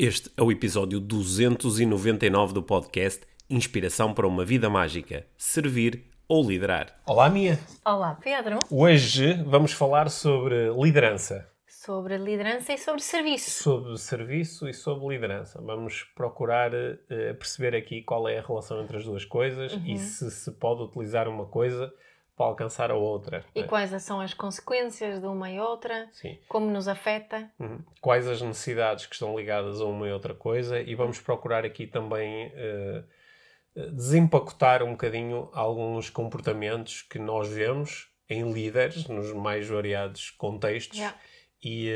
[0.00, 7.00] Este é o episódio 299 do podcast Inspiração para uma Vida Mágica: Servir ou Liderar.
[7.04, 7.58] Olá, Mia!
[7.84, 8.60] Olá, Pedro!
[8.70, 11.50] Hoje vamos falar sobre liderança.
[11.66, 13.50] Sobre liderança e sobre serviço.
[13.50, 15.60] Sobre serviço e sobre liderança.
[15.60, 19.84] Vamos procurar uh, perceber aqui qual é a relação entre as duas coisas uhum.
[19.84, 21.92] e se se pode utilizar uma coisa
[22.38, 23.44] para alcançar a outra.
[23.52, 23.62] E é?
[23.64, 26.08] quais são as consequências de uma e outra?
[26.12, 26.38] Sim.
[26.48, 27.50] Como nos afeta?
[27.58, 27.80] Uhum.
[28.00, 30.80] Quais as necessidades que estão ligadas a uma e outra coisa?
[30.80, 38.52] E vamos procurar aqui também uh, desempacotar um bocadinho alguns comportamentos que nós vemos em
[38.52, 40.96] líderes nos mais variados contextos.
[40.96, 41.18] Yeah.
[41.60, 41.90] E,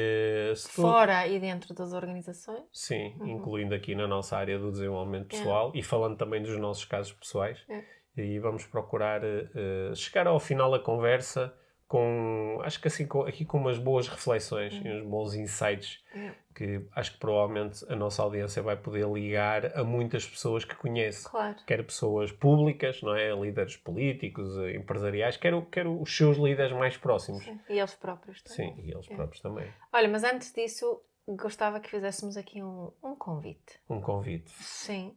[0.52, 2.64] uh, Fora e dentro das organizações?
[2.72, 3.28] Sim, uhum.
[3.28, 5.78] incluindo aqui na nossa área do desenvolvimento pessoal yeah.
[5.78, 7.62] e falando também dos nossos casos pessoais.
[7.68, 11.54] Yeah e vamos procurar uh, chegar ao final da conversa
[11.92, 14.86] com, acho que assim, com, aqui com umas boas reflexões uhum.
[14.86, 16.32] e uns bons insights uhum.
[16.54, 21.28] que acho que provavelmente a nossa audiência vai poder ligar a muitas pessoas que conhece.
[21.28, 21.54] Claro.
[21.66, 23.30] Quer pessoas públicas, não é?
[23.38, 27.44] Líderes políticos, eh, empresariais, quer, quer os seus líderes mais próximos.
[27.44, 27.60] Sim.
[27.68, 28.74] E eles próprios também.
[28.74, 29.14] Sim, e eles é.
[29.14, 29.70] próprios também.
[29.92, 33.78] Olha, mas antes disso, gostava que fizéssemos aqui um, um convite.
[33.90, 34.50] Um convite.
[34.50, 35.14] Sim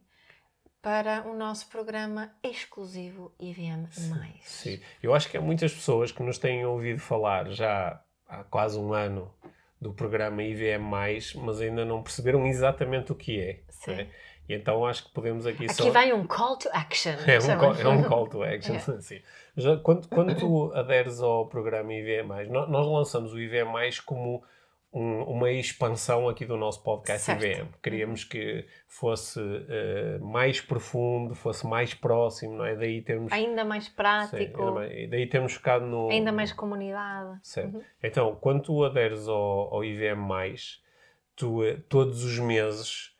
[0.86, 3.88] para o nosso programa exclusivo IVM+.
[4.42, 8.78] Sim, eu acho que há muitas pessoas que nos têm ouvido falar já há quase
[8.78, 9.28] um ano
[9.80, 10.78] do programa IVM+,
[11.42, 13.60] mas ainda não perceberam exatamente o que é.
[13.68, 13.96] Sim.
[13.96, 14.06] Né?
[14.48, 15.82] E então acho que podemos aqui, aqui só...
[15.82, 17.14] Aqui vai um call to action.
[17.26, 19.00] É um, call, é um call to action, é.
[19.00, 19.20] sim.
[19.56, 23.72] Já, quando, quando tu aderes ao programa IVM+, nós, nós lançamos o IVM+,
[24.04, 24.44] como
[24.96, 27.44] um, uma expansão aqui do nosso podcast certo.
[27.44, 27.68] IBM.
[27.82, 32.74] Queríamos que fosse uh, mais profundo, fosse mais próximo, não é?
[32.74, 33.30] Daí temos...
[33.30, 34.38] Ainda mais prático.
[34.38, 36.08] Sim, ainda mais, daí temos ficado no...
[36.08, 37.38] Ainda mais comunidade.
[37.42, 37.76] Certo.
[37.76, 37.82] Uhum.
[38.02, 40.26] Então, quando tu aderes ao, ao IVM+,
[41.34, 43.14] tu uh, todos os meses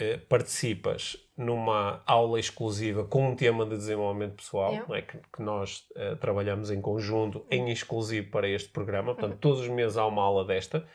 [0.00, 5.02] uh, participas numa aula exclusiva com um tema de desenvolvimento pessoal, não é?
[5.02, 5.86] que, que nós
[6.18, 7.68] trabalhamos em conjunto, em uhum.
[7.68, 9.12] exclusivo para este programa.
[9.12, 9.38] Portanto, uhum.
[9.38, 10.86] todos os meses há uma aula desta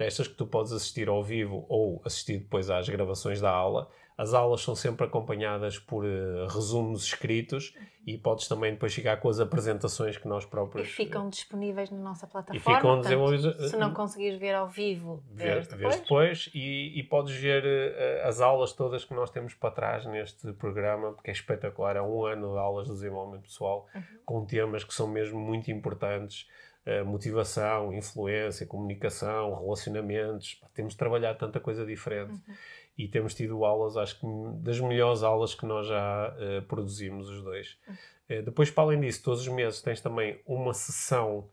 [0.00, 3.86] destas que tu podes assistir ao vivo ou assistir depois às gravações da aula.
[4.16, 7.74] As aulas são sempre acompanhadas por uh, resumos escritos
[8.06, 10.88] e podes também depois ficar com as apresentações que nós próprios...
[10.88, 12.56] E ficam disponíveis na nossa plataforma.
[12.56, 15.96] E ficam portanto, Se não conseguires ver ao vivo, vês depois.
[16.00, 20.52] depois e, e, podes ver uh, as aulas todas que nós temos para trás neste
[20.54, 21.96] programa, porque é espetacular.
[21.96, 24.02] É um ano de aulas de desenvolvimento pessoal uhum.
[24.24, 26.60] com temas que são mesmo muito importantes eh,
[27.04, 30.54] motivação, influência, comunicação, relacionamentos.
[30.54, 32.54] Pá, temos trabalhado tanta coisa diferente uhum.
[32.96, 34.26] e temos tido aulas, acho que
[34.62, 37.78] das melhores aulas que nós já uh, produzimos os dois.
[37.86, 38.38] Uhum.
[38.38, 41.48] Uh, depois, para além disso, todos os meses tens também uma sessão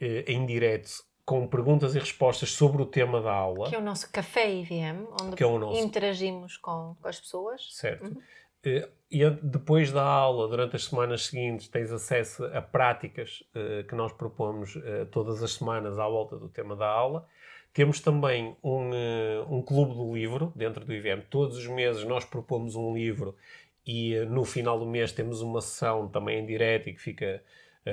[0.00, 3.68] em direto com perguntas e respostas sobre o tema da aula.
[3.68, 5.78] Que é o nosso café IVM, onde é nosso...
[5.78, 7.68] interagimos com, com, as pessoas.
[7.70, 8.06] Certo.
[8.06, 8.22] Uhum.
[8.68, 13.94] Eh, e depois da aula, durante as semanas seguintes, tens acesso a práticas uh, que
[13.94, 17.26] nós propomos uh, todas as semanas à volta do tema da aula.
[17.72, 21.22] Temos também um, uh, um clube do livro dentro do IVM.
[21.30, 23.34] Todos os meses nós propomos um livro
[23.86, 27.42] e no final do mês temos uma sessão também em direto e que fica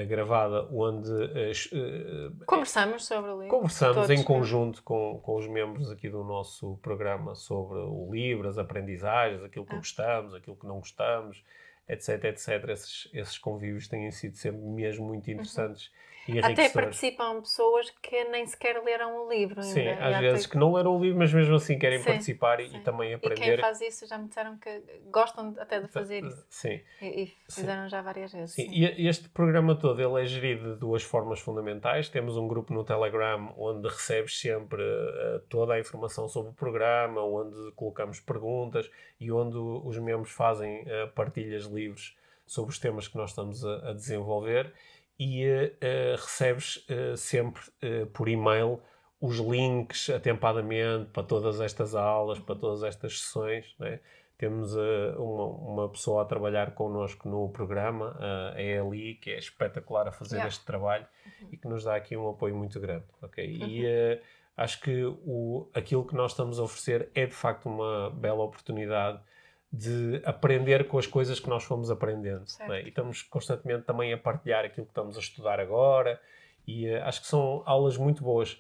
[0.04, 3.56] gravada onde uh, conversamos sobre o livro.
[3.56, 8.50] Conversamos Todos, em conjunto com, com os membros aqui do nosso programa sobre o livro,
[8.50, 9.78] as aprendizagens, aquilo que ah.
[9.78, 11.44] gostamos, aquilo que não gostamos,
[11.88, 12.70] etc, etc.
[12.70, 15.34] Esses, esses convívios têm sido sempre mesmo muito uhum.
[15.34, 15.88] interessantes.
[15.88, 19.62] Uhum até participam pessoas que nem sequer leram o livro.
[19.62, 20.08] Sim, ainda.
[20.08, 22.78] às vezes que não leram o livro, mas mesmo assim querem sim, participar sim.
[22.78, 23.42] e, também aprender.
[23.42, 24.82] E quem faz isso já me disseram que
[25.12, 26.46] gostam até de fazer isso.
[26.50, 26.82] Sim.
[27.02, 27.90] E, e fizeram sim.
[27.90, 28.56] já várias vezes.
[28.56, 28.70] Sim.
[28.72, 32.10] E este programa todo ele é gerido de duas formas fundamentais.
[32.10, 37.24] Temos um grupo no Telegram onde recebes sempre uh, toda a informação sobre o programa,
[37.24, 42.16] onde colocamos perguntas e onde os membros fazem uh, partilhas livres
[42.46, 44.72] sobre os temas que nós estamos a, a desenvolver
[45.20, 48.82] e uh, recebes uh, sempre uh, por e-mail
[49.22, 53.74] os links atempadamente para todas estas aulas, para todas estas sessões.
[53.80, 54.00] Né?
[54.38, 54.74] Temos
[55.18, 58.16] uma, uma, pessoa a trabalhar connosco no programa,
[58.54, 60.50] a Eli, que é espetacular a fazer yeah.
[60.50, 61.08] este trabalho
[61.42, 61.48] uhum.
[61.54, 63.06] e que nos dá aqui um apoio muito grande.
[63.24, 63.58] Okay?
[63.58, 63.68] Uhum.
[63.68, 64.22] E
[64.58, 69.22] acho que o, aquilo que nós estamos a oferecer é de facto uma bela oportunidade
[69.72, 72.46] de aprender com as coisas que nós fomos aprendendo.
[72.62, 72.84] É?
[72.84, 76.20] E estamos constantemente também a partilhar aquilo que estamos a estudar agora.
[76.68, 78.60] E uh, acho que são aulas muito boas,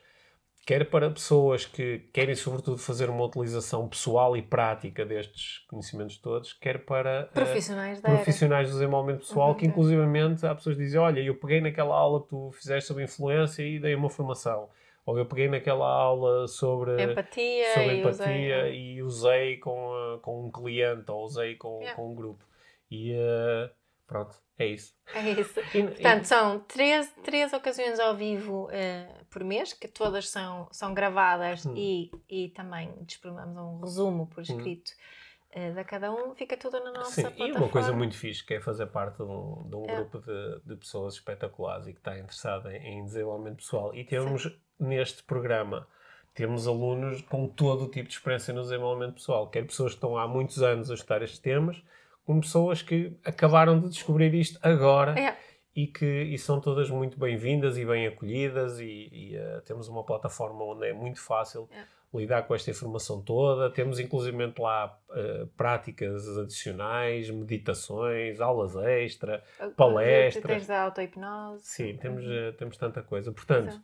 [0.66, 6.54] quer para pessoas que querem, sobretudo, fazer uma utilização pessoal e prática destes conhecimentos todos,
[6.54, 9.56] quer para uh, profissionais, profissionais do desenvolvimento pessoal, uhum.
[9.56, 13.04] que inclusivamente há pessoas que dizem: Olha, eu peguei naquela aula que tu fizeste sobre
[13.04, 14.70] influência e dei uma formação
[15.06, 20.20] Ou eu peguei naquela aula sobre empatia, sobre e, empatia usei, e usei com, uh,
[20.20, 21.96] com um cliente ou usei com, yeah.
[21.96, 22.44] com um grupo.
[22.90, 23.70] E uh,
[24.08, 24.96] pronto, é isso.
[25.14, 25.60] É isso.
[25.76, 26.28] E, Portanto, e...
[26.28, 31.76] são três, três ocasiões ao vivo uh, por mês, que todas são, são gravadas hum.
[31.76, 34.44] e, e também disponibilizamos um resumo por hum.
[34.44, 34.92] escrito.
[34.92, 35.25] Hum
[35.56, 37.54] uh, da cada um, fica tudo na nossa Sim, plataforma.
[37.54, 39.96] E uma coisa muito fixe que é fazer parte de um, de um é.
[39.96, 43.96] grupo de, de, pessoas espetaculares e que está interessada em, em desenvolvimento pessoal.
[43.96, 44.56] E temos Sim.
[44.80, 45.88] neste programa
[46.36, 50.18] temos alunos com todo o tipo de experiência no desenvolvimento pessoal, quer pessoas que estão
[50.18, 51.82] há muitos anos a estudar estes temas,
[52.26, 55.38] como pessoas que acabaram de descobrir isto agora é.
[55.74, 60.04] e que e são todas muito bem-vindas e bem acolhidas e, e uh, temos uma
[60.04, 61.86] plataforma onde é muito fácil é
[62.18, 63.70] lidar com esta informação toda.
[63.70, 69.44] Temos inclusive lá uh, práticas adicionais, meditações, aulas extra,
[69.76, 70.44] palestras.
[70.44, 71.66] Tens a auto-hipnose.
[71.66, 73.32] Sim, temos, uh, temos tanta coisa.
[73.32, 73.82] Portanto,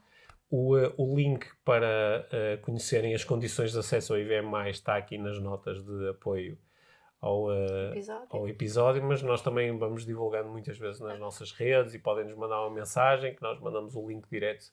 [0.49, 2.27] o, uh, o link para
[2.61, 6.57] conhecerem as condições de acesso ao IVM está aqui nas notas de apoio
[7.19, 7.49] ao,
[7.91, 8.27] episódio.
[8.31, 12.35] ao episódio, mas nós também vamos divulgando muitas vezes nas nossas redes e podem nos
[12.35, 14.71] mandar uma mensagem que nós mandamos o link direto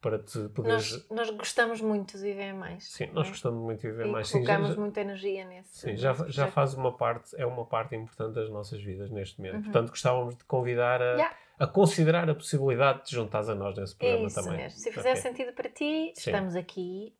[0.00, 0.92] para te poderes...
[0.92, 2.84] Nós, nós gostamos muito de viver mais.
[2.84, 3.30] Sim, nós é?
[3.30, 4.30] gostamos muito de viver e mais.
[4.30, 5.78] colocamos Sim, muita energia nesse.
[5.78, 9.56] Sim, já, já faz uma parte, é uma parte importante das nossas vidas neste momento.
[9.56, 9.62] Uhum.
[9.64, 11.36] Portanto, gostávamos de convidar a, yeah.
[11.58, 14.58] a considerar a possibilidade de juntares a nós nesse programa Isso também.
[14.58, 14.78] Mesmo.
[14.78, 15.22] Se fizer okay.
[15.22, 16.30] sentido para ti, Sim.
[16.30, 17.14] estamos aqui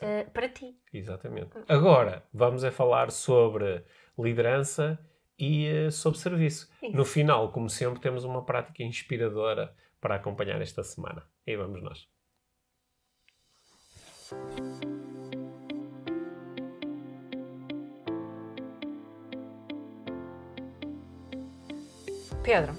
[0.00, 0.76] uh, para ti.
[0.94, 1.50] Exatamente.
[1.68, 3.84] Agora, vamos a falar sobre
[4.16, 4.96] liderança
[5.36, 6.70] e uh, sobre serviço.
[6.80, 6.96] Isso.
[6.96, 11.31] No final, como sempre, temos uma prática inspiradora para acompanhar esta semana.
[11.46, 12.08] E vamos nós.
[22.44, 22.74] Pedro,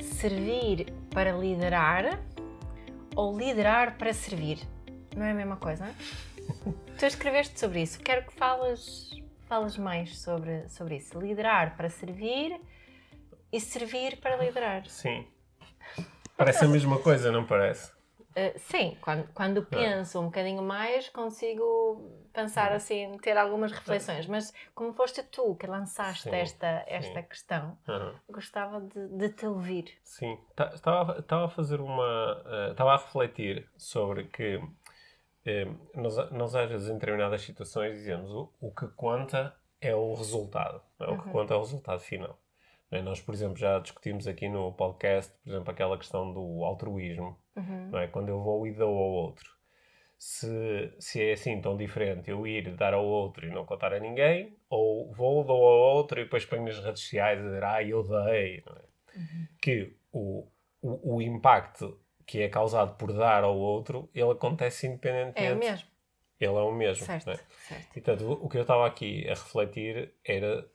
[0.00, 2.20] servir para liderar
[3.14, 4.58] ou liderar para servir?
[5.16, 5.94] Não é a mesma coisa, não é?
[6.98, 7.98] tu escreveste sobre isso.
[8.00, 9.10] Quero que fales,
[9.46, 11.18] fales mais sobre, sobre isso.
[11.18, 12.58] Liderar para servir
[13.50, 14.86] e servir para liderar.
[14.86, 15.26] Sim.
[16.44, 17.92] Parece a mesma coisa, não parece?
[18.32, 19.66] Uh, sim, quando, quando ah.
[19.68, 24.26] penso um bocadinho mais, consigo pensar assim, ter algumas reflexões.
[24.26, 27.28] Mas como foste tu que lançaste sim, esta, esta sim.
[27.28, 28.14] questão, uhum.
[28.30, 29.98] gostava de, de, te ouvir.
[30.02, 30.38] Sim,
[30.74, 32.42] estava, a fazer uma.
[32.46, 38.30] Uh, estava a refletir sobre que uh, nós, nós, às vezes, em determinadas situações, dizemos
[38.30, 41.04] o, o que conta é o resultado, é?
[41.04, 41.32] o que uhum.
[41.32, 42.38] conta é o resultado final.
[42.92, 43.02] É?
[43.02, 47.90] Nós, por exemplo, já discutimos aqui no podcast, por exemplo, aquela questão do altruísmo, uhum.
[47.90, 48.06] não é?
[48.06, 49.50] Quando eu vou e dou ao outro.
[50.18, 53.98] Se, se é assim tão diferente eu ir dar ao outro e não contar a
[53.98, 57.82] ninguém, ou vou, dou ao outro e depois ponho nas redes sociais a dizer, ah,
[57.82, 58.82] eu dei, não é?
[59.16, 59.46] Uhum.
[59.60, 60.46] Que o,
[60.80, 65.66] o, o impacto que é causado por dar ao outro, ele acontece independentemente.
[65.66, 65.88] É mesmo.
[66.42, 67.06] Ele é o mesmo.
[67.06, 67.36] Certo, é?
[67.36, 67.96] certo.
[67.96, 70.66] E, portanto, o que eu estava aqui a refletir era.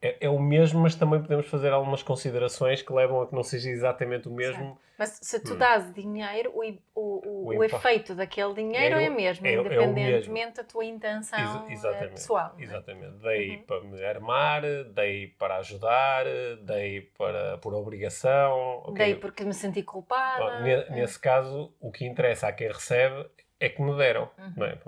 [0.00, 3.42] É, é, o mesmo, mas também podemos fazer algumas considerações que levam a que não
[3.42, 4.62] seja exatamente o mesmo.
[4.62, 4.78] Certo.
[4.96, 5.58] Mas se tu hum.
[5.58, 6.62] dás dinheiro, o,
[6.94, 11.66] o, o, o efeito daquele dinheiro é, é o mesmo, é, independentemente da tua intenção
[11.68, 12.54] Ex eh, pessoal.
[12.56, 12.62] É?
[12.62, 13.16] Exatamente.
[13.16, 13.62] Dei uhum.
[13.64, 14.62] para me armar,
[14.94, 16.24] dei para ajudar,
[16.64, 18.84] dei para, por obrigação.
[18.86, 19.06] Okay.
[19.06, 20.60] Dei porque me senti culpada.
[20.60, 23.28] Bom, nesse caso, o que interessa a quem recebe
[23.62, 24.28] é que me deram.
[24.36, 24.52] Uhum.
[24.56, 24.78] Não é?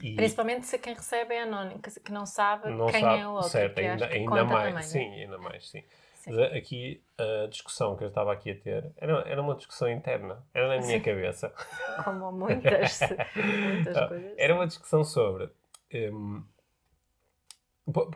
[0.00, 0.14] E...
[0.14, 3.50] Principalmente se quem recebe é anónimo, que não sabe não quem sabe, é o outro.
[3.50, 5.22] Certo, ainda, ainda mais, também, sim, né?
[5.24, 5.84] ainda mais, sim.
[6.14, 6.42] sim.
[6.56, 10.68] Aqui a discussão que eu estava aqui a ter era, era uma discussão interna, era
[10.68, 11.00] na minha sim.
[11.00, 11.52] cabeça.
[12.04, 13.00] Como muitas,
[13.34, 14.34] muitas coisas.
[14.36, 15.50] Era uma discussão sobre.
[15.92, 16.44] Um,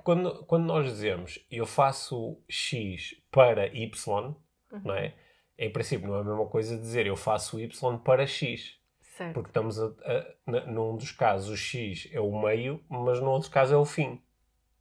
[0.05, 4.25] quando, quando nós dizemos eu faço X para Y,
[4.71, 4.81] uhum.
[4.85, 5.15] não é?
[5.59, 8.81] Em princípio, não é a mesma coisa dizer eu faço Y para X.
[9.17, 9.35] Certo.
[9.35, 13.51] Porque estamos a, a, num dos casos o X é o meio, mas no outro
[13.51, 14.23] caso é o fim.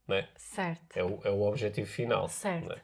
[0.07, 0.29] Não é?
[0.37, 0.97] Certo.
[0.97, 2.29] É o, é o objetivo final.
[2.29, 2.71] Certo.
[2.71, 2.81] É?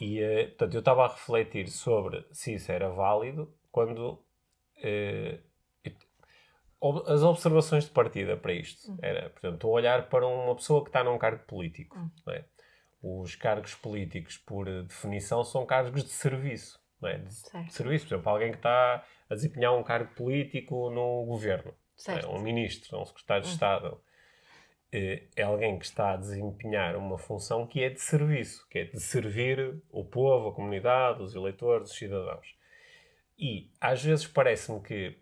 [0.00, 4.20] E, uh, portanto, eu estava a refletir sobre se isso era válido quando.
[4.78, 5.54] Uh,
[7.06, 8.98] as observações de partida para isto uhum.
[9.00, 11.96] era, portanto, estou a olhar para uma pessoa que está num cargo político.
[11.96, 12.10] Uhum.
[12.26, 12.44] Não é?
[13.00, 16.78] Os cargos políticos, por definição, são cargos de serviço.
[17.06, 17.18] É?
[17.18, 21.74] de, de serviço, por exemplo, alguém que está a desempenhar um cargo político no governo.
[22.08, 22.26] É?
[22.26, 23.52] Um ministro, um secretário de hum.
[23.52, 24.00] Estado.
[24.92, 28.84] É, é alguém que está a desempenhar uma função que é de serviço, que é
[28.84, 32.54] de servir o povo, a comunidade, os eleitores, os cidadãos.
[33.36, 35.18] E às vezes parece-me que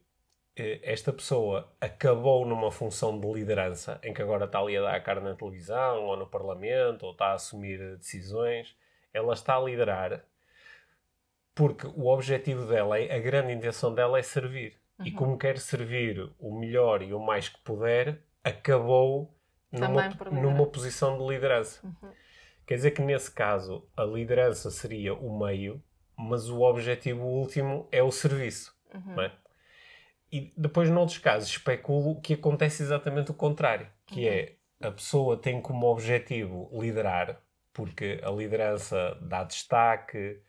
[0.56, 4.94] eh, esta pessoa acabou numa função de liderança, em que agora está ali a dar
[4.94, 8.76] a cara na televisão, ou no parlamento, ou está a assumir decisões.
[9.12, 10.22] Ela está a liderar
[11.54, 14.80] porque o objetivo dela, a grande intenção dela é servir.
[15.04, 19.34] e como quer servir o melhor e o mais que puder, acabou
[19.70, 21.84] numa, numa posição de liderança.
[21.84, 22.10] Uhum.
[22.66, 25.82] Quer dizer que nesse caso a liderança seria o meio,
[26.16, 28.72] mas o objetivo último é o serviço.
[28.94, 29.20] Uhum.
[29.20, 29.32] É?
[30.30, 34.32] E depois, noutros casos, especulo que acontece exatamente o contrário, que uhum.
[34.32, 37.40] é a pessoa tem como objetivo liderar,
[37.72, 40.40] porque a liderança dá destaque,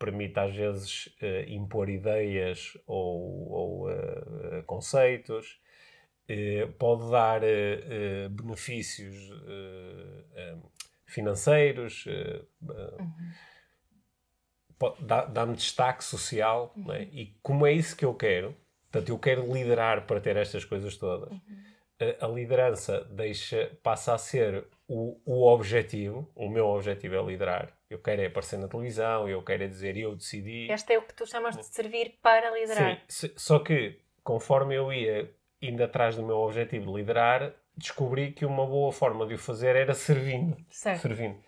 [0.00, 5.60] permite às vezes uh, impor ideias ou, ou uh, conceitos,
[6.28, 7.42] uh, pode dar
[8.30, 9.14] benefícios
[11.04, 13.26] financeiros, uhum.
[15.32, 16.92] dá-me destaque social, uhum.
[16.92, 17.02] é?
[17.02, 18.56] e como é isso que eu quero,
[18.90, 21.30] portanto, eu quero liderar para ter estas coisas todas.
[21.30, 21.40] Uhum.
[22.00, 27.72] A, a, liderança deixa, passa a ser o, o objetivo, o meu objetivo é liderar.
[27.88, 30.68] Eu quero é aparecer na televisão, eu quero é dizer eu decidi.
[30.68, 33.00] Este é o que tu chamas de servir para liderar.
[33.06, 35.30] Sim, só que conforme eu ia
[35.62, 39.76] indo atrás do meu objetivo de liderar, descobri que uma boa forma de o fazer
[39.76, 40.56] era servindo.
[40.68, 41.02] Certo.
[41.02, 41.38] Servindo.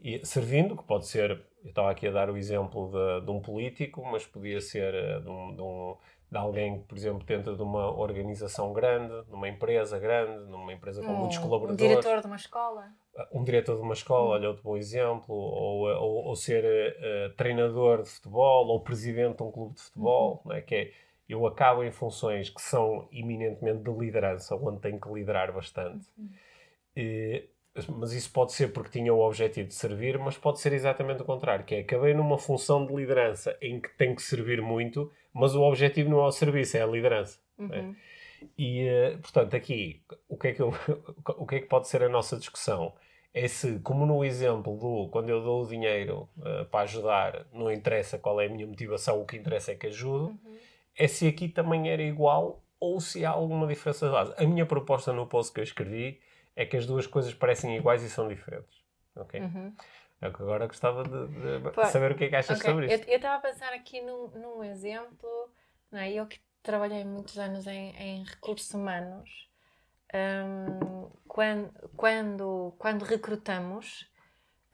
[0.00, 1.30] E, servindo, que pode ser,
[1.64, 5.18] eu estava aqui a dar o exemplo de, de um político, mas podia ser eh,
[5.18, 5.96] de, um, de, um,
[6.30, 11.02] de, alguém que, por exemplo, dentro de uma organização grande, numa empresa grande, numa empresa
[11.02, 11.82] com um, muitos colaboradores.
[11.82, 12.84] Um diretor de uma escola.
[13.32, 17.34] Um diretor de uma escola, olha outro bom exemplo, ou, eh, ou, ou ser uh,
[17.36, 20.52] treinador de futebol, ou presidente de um clube de futebol, uhum.
[20.52, 20.60] é?
[20.60, 20.92] que é
[21.28, 26.06] eu acabo em funções que são eminentemente de liderança, onde tenho que liderar bastante.
[26.16, 26.28] Uhum.
[26.96, 27.48] E,
[27.88, 31.24] mas isso pode ser porque tinha o objetivo de servir, mas pode ser exatamente o
[31.24, 35.54] contrário, que é acabei numa função de liderança em que tenho que servir muito, mas
[35.54, 37.38] o objetivo não é o serviço, é a liderança.
[37.58, 37.62] É?
[37.62, 37.72] Uhum.
[37.72, 37.94] É?
[38.58, 40.72] E, eh, portanto, aqui, o que, é que eu,
[41.38, 42.94] o que é que pode ser a nossa discussão?
[43.32, 47.70] É se, como no exemplo do quando eu dou o dinheiro uh, para ajudar, não
[47.70, 50.28] interessa qual é a minha motivação, o que interessa é que ajudo.
[50.28, 50.56] Uhum
[50.96, 54.34] é se aqui também era igual ou se há alguma diferença de base.
[54.36, 56.20] A minha proposta no post que eu escrevi
[56.54, 58.82] é que as duas coisas parecem iguais e são diferentes.
[59.14, 59.40] Ok?
[59.40, 59.72] Uhum.
[60.20, 62.70] É que agora gostava de, de saber o que é que achas okay.
[62.70, 63.04] sobre isso.
[63.06, 65.28] Eu estava a pensar aqui num, num exemplo,
[65.90, 66.10] não é?
[66.10, 69.48] eu que trabalhei muitos anos em, em recursos humanos,
[70.14, 74.10] um, quando, quando, quando recrutamos,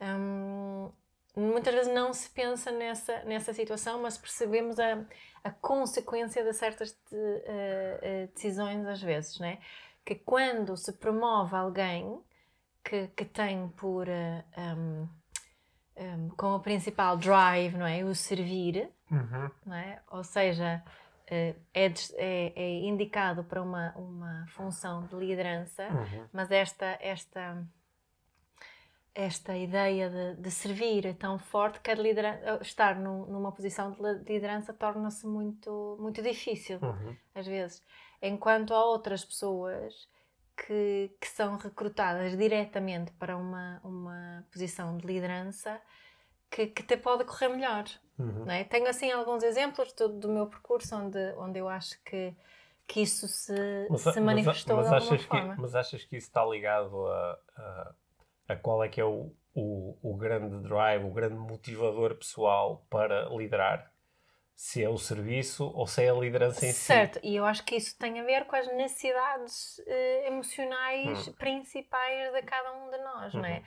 [0.00, 0.90] um,
[1.36, 5.04] muitas vezes não se pensa nessa, nessa situação, mas percebemos a,
[5.42, 9.58] a consequência de certas de, uh, uh, decisões às vezes, né?
[10.04, 12.20] Que quando se promove alguém
[12.84, 15.08] que, que tem por uh, um,
[15.96, 19.50] um, como principal drive, não é, o servir, uhum.
[19.66, 20.00] não é?
[20.10, 20.82] Ou seja,
[21.26, 21.92] é, é,
[22.56, 26.26] é, indicado para uma, uma função de liderança, uhum.
[26.32, 27.66] mas esta esta
[29.14, 31.90] esta ideia de, de, servir é tão forte que
[32.62, 37.14] estar num, numa posição de liderança torna-se muito, muito difícil, uhum.
[37.34, 37.82] às vezes.
[38.22, 40.08] Enquanto há outras pessoas
[40.66, 45.80] que, que são recrutadas diretamente para uma, uma posição de liderança
[46.50, 47.84] que, que te pode correr melhor.
[48.18, 48.44] Uhum.
[48.44, 48.64] Não é?
[48.64, 52.34] Tenho assim alguns exemplos do, do, meu percurso onde, onde eu acho que,
[52.86, 55.54] que isso se, mas, se manifestou mas, mas de alguma forma.
[55.54, 57.94] Que, mas achas que isso está ligado a, a
[58.48, 63.28] a qual é que é o, o, o grande drive, o grande motivador pessoal para
[63.30, 63.91] liderar
[64.62, 67.14] se é o serviço ou se é a liderança em certo.
[67.14, 67.20] si.
[67.20, 71.32] Certo, e eu acho que isso tem a ver com as necessidades uh, emocionais hum.
[71.32, 73.56] principais de cada um de nós, não é?
[73.56, 73.62] Uhum.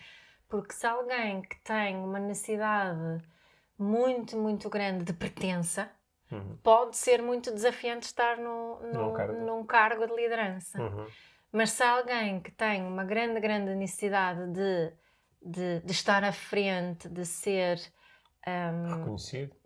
[0.47, 3.21] Porque se alguém que tem uma necessidade
[3.77, 5.91] muito, muito grande de pertença,
[6.31, 6.57] uhum.
[6.63, 9.33] pode ser muito desafiante estar no, no, num, cargo.
[9.33, 10.81] num cargo de liderança.
[10.81, 11.07] Uhum.
[11.51, 14.93] Mas se alguém que tem uma grande, grande necessidade de,
[15.41, 17.81] de, de estar à frente, de ser.
[18.47, 19.64] Um, Reconhecido?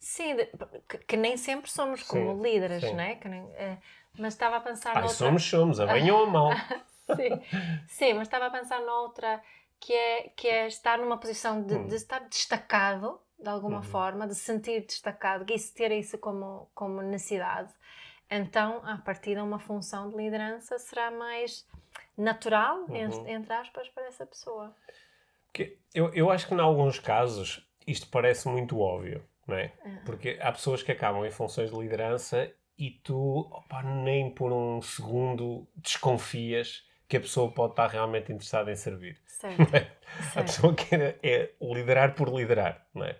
[0.00, 0.46] Sim, de,
[0.88, 2.92] que, que, nem sempre somos como sim, líderes, sim.
[2.92, 3.20] não é?
[3.24, 3.78] Nem, uh,
[4.18, 4.92] mas estava a pensar.
[4.92, 5.14] Ah, noutra...
[5.14, 6.50] somos, somos, a bem ou a mal.
[7.14, 7.42] sim,
[7.86, 9.42] sim, mas estava a pensar noutra
[9.78, 11.86] que é, que é estar numa posição de, hum.
[11.86, 13.82] de estar destacado de alguma uhum.
[13.82, 17.72] forma, de sentir destacado, que isso ter isso como, como necessidade
[18.30, 21.66] então, a partir de uma função de liderança será mais
[22.16, 22.94] natural, uhum.
[22.94, 24.72] entre, entre, aspas, para essa pessoa.
[25.92, 29.72] Eu, eu acho que, em alguns casos, isto parece muito óbvio, não é?
[29.84, 29.98] Uhum.
[30.06, 34.80] Porque há pessoas que acabam em funções de liderança e tu, opa, nem por um
[34.80, 39.18] segundo desconfias que a pessoa pode estar realmente interessada em servir.
[39.26, 39.74] Certo.
[39.74, 39.80] É?
[39.80, 40.38] certo.
[40.38, 43.16] A pessoa quer é liderar por liderar, não é?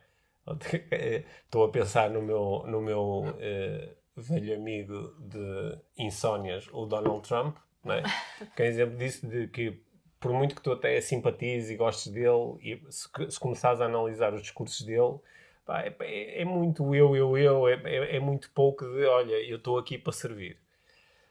[1.45, 7.57] Estou a pensar no meu, no meu uh, velho amigo de insónias, o Donald Trump,
[7.85, 8.03] não é?
[8.57, 9.83] que é exemplo disso de que
[10.21, 14.35] por muito que tu até simpatizes e gostes dele, e se, se começares a analisar
[14.35, 15.19] os discursos dele,
[15.65, 19.35] pá, é, é, é muito eu, eu, eu, é, é, é muito pouco de olha,
[19.35, 20.59] eu estou aqui para servir.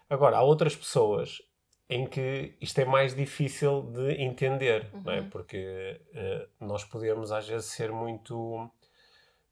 [0.09, 1.41] Agora, há outras pessoas
[1.89, 5.01] em que isto é mais difícil de entender, uhum.
[5.03, 5.19] não é?
[5.21, 5.29] Uhum.
[5.29, 8.69] Porque uh, nós podemos às vezes ser muito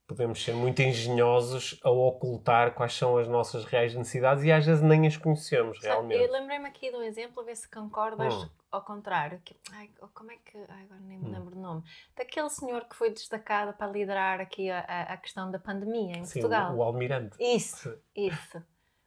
[0.08, 4.82] podemos ser muito engenhosos a ocultar quais são as nossas reais necessidades e às vezes
[4.82, 6.18] nem as conhecemos realmente.
[6.18, 8.48] Eu lembrei-me aqui de um exemplo, a ver se concordas hum.
[8.72, 9.38] ao contrário.
[9.44, 10.56] Que, ai, como é que.
[10.66, 11.32] Ai, agora nem me hum.
[11.32, 11.56] lembro hum.
[11.56, 11.82] do nome.
[12.16, 16.40] Daquele senhor que foi destacado para liderar aqui a, a questão da pandemia em Sim,
[16.40, 16.74] Portugal.
[16.74, 17.36] O, o Almirante.
[17.38, 18.64] Isso, isso.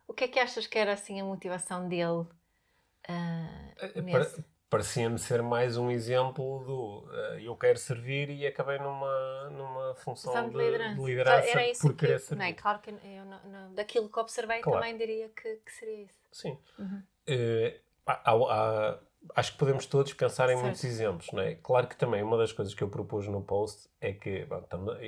[0.08, 2.28] O que é que achas que era assim a motivação dele?
[3.10, 9.94] Uh, parecia-me ser mais um exemplo do uh, eu quero servir e acabei numa, numa
[9.96, 12.40] função de, de liderança, de liderança Era isso por que, querer servir.
[12.40, 12.54] Não é?
[12.54, 14.80] Claro que eu não, não, daquilo que observei claro.
[14.80, 16.18] também diria que, que, seria isso.
[16.32, 16.58] Sim.
[16.80, 17.04] Uhum.
[17.28, 19.00] Uh, há, há,
[19.36, 20.62] acho que podemos todos pensar em certo.
[20.62, 21.56] muitos exemplos, não é?
[21.56, 24.66] Claro que também uma das coisas que eu propus no post é que bom,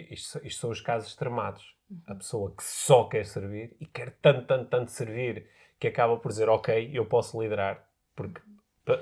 [0.10, 1.74] isto, isto, são os casos extremados.
[1.90, 2.02] Uhum.
[2.08, 6.28] A pessoa que só quer servir e quer tanto, tanto, tanto servir que acaba por
[6.28, 8.42] dizer ok, eu posso liderar porque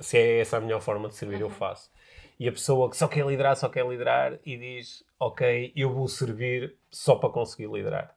[0.02, 1.42] se é essa a melhor forma de servir, uhum.
[1.42, 1.92] eu faço.
[2.40, 6.08] E a pessoa que só quer liderar, só quer liderar e diz, ok, eu vou
[6.08, 8.16] servir só para conseguir liderar.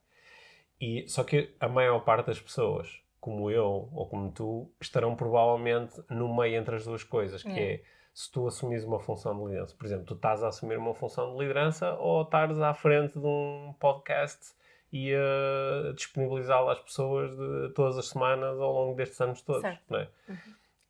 [0.81, 6.03] E, só que a maior parte das pessoas, como eu ou como tu, estarão provavelmente
[6.09, 7.83] no meio entre as duas coisas, que é, é
[8.15, 9.75] se tu assumires uma função de liderança.
[9.77, 13.27] Por exemplo, tu estás a assumir uma função de liderança ou estás à frente de
[13.27, 14.55] um podcast
[14.93, 19.63] e a disponibilizá-lo às pessoas de, todas as semanas ao longo destes anos todos.
[19.63, 19.83] Certo.
[19.91, 20.09] Não é?
[20.29, 20.37] Uhum.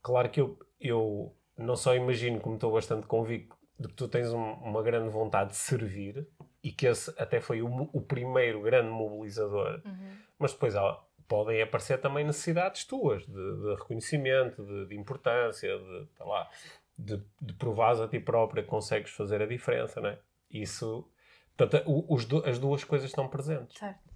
[0.04, 4.30] Claro que eu, eu não só imagino, como estou bastante convicto, de que tu tens
[4.32, 6.28] um, uma grande vontade de servir
[6.62, 10.16] e que esse até foi o, o primeiro grande mobilizador, uhum.
[10.38, 16.06] mas depois há, podem aparecer também necessidades tuas de, de reconhecimento, de, de, importância, de,
[16.18, 16.50] tá lá,
[16.98, 20.18] de, de provares a ti própria que consegues fazer a diferença, não é?
[20.50, 21.10] Isso,
[21.56, 23.78] portanto, os, as duas coisas estão presentes.
[23.78, 24.10] Certo.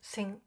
[0.00, 0.38] Sim,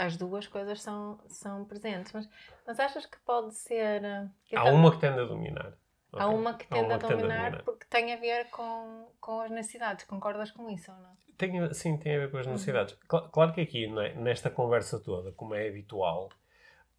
[0.00, 2.12] as duas coisas são, são presentes.
[2.12, 2.28] Mas,
[2.66, 4.02] mas achas que pode ser.
[4.02, 5.74] Eh, Há uma que tende a dominar.
[6.12, 6.38] Há okay.
[6.38, 9.08] uma que tende, Há uma a, dominar tende a dominar porque tem a ver com,
[9.20, 10.06] com as necessidades.
[10.06, 11.10] Concordas com isso ou não?
[11.36, 12.52] Tem, sim, tem a ver com as uhum.
[12.52, 12.94] necessidades.
[12.94, 13.00] Uhum.
[13.06, 14.14] Claro, claro, que aqui, é?
[14.14, 16.30] nesta conversa toda, como é habitual,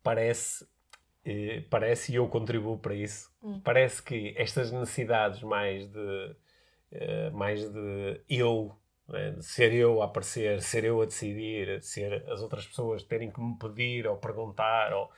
[0.04, 0.67] parece.
[1.25, 3.60] Eh, parece, e eu contribuo para isso, uhum.
[3.60, 6.36] parece que estas necessidades mais de,
[6.91, 8.75] eh, mais de eu?
[9.41, 13.58] Ser eu a aparecer, ser eu a decidir, ser as outras pessoas terem que me
[13.58, 14.93] pedir ou perguntar.
[14.93, 15.10] Ou...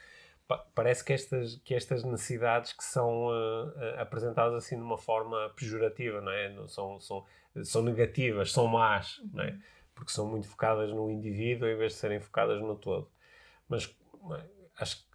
[0.76, 6.22] Parece que estas, que estas necessidades que são uh, apresentadas assim de uma forma pejorativa,
[6.22, 6.54] não é?
[6.68, 7.26] São, são,
[7.64, 9.58] são negativas, são más, não é?
[9.96, 13.10] Porque são muito focadas no indivíduo em vez de serem focadas no todo.
[13.68, 13.96] Mas
[14.78, 15.14] acho que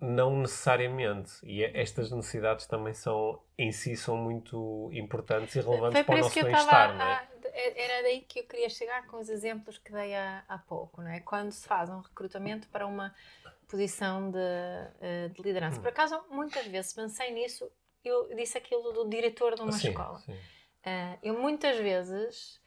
[0.00, 1.32] não necessariamente.
[1.42, 6.18] E é, estas necessidades também são, em si, são muito importantes e relevantes para o
[6.18, 7.27] nosso bem-estar, não é?
[7.58, 11.02] É, era daí que eu queria chegar com os exemplos que dei há, há pouco,
[11.02, 11.18] não é?
[11.18, 13.12] Quando se faz um recrutamento para uma
[13.66, 14.38] posição de,
[15.00, 15.78] eh, de liderança.
[15.78, 15.82] Hum.
[15.82, 17.68] Por acaso, muitas vezes pensei nisso,
[18.04, 20.20] eu disse aquilo do diretor de uma sim, escola.
[20.20, 20.32] Sim.
[20.32, 22.60] Uh, eu muitas vezes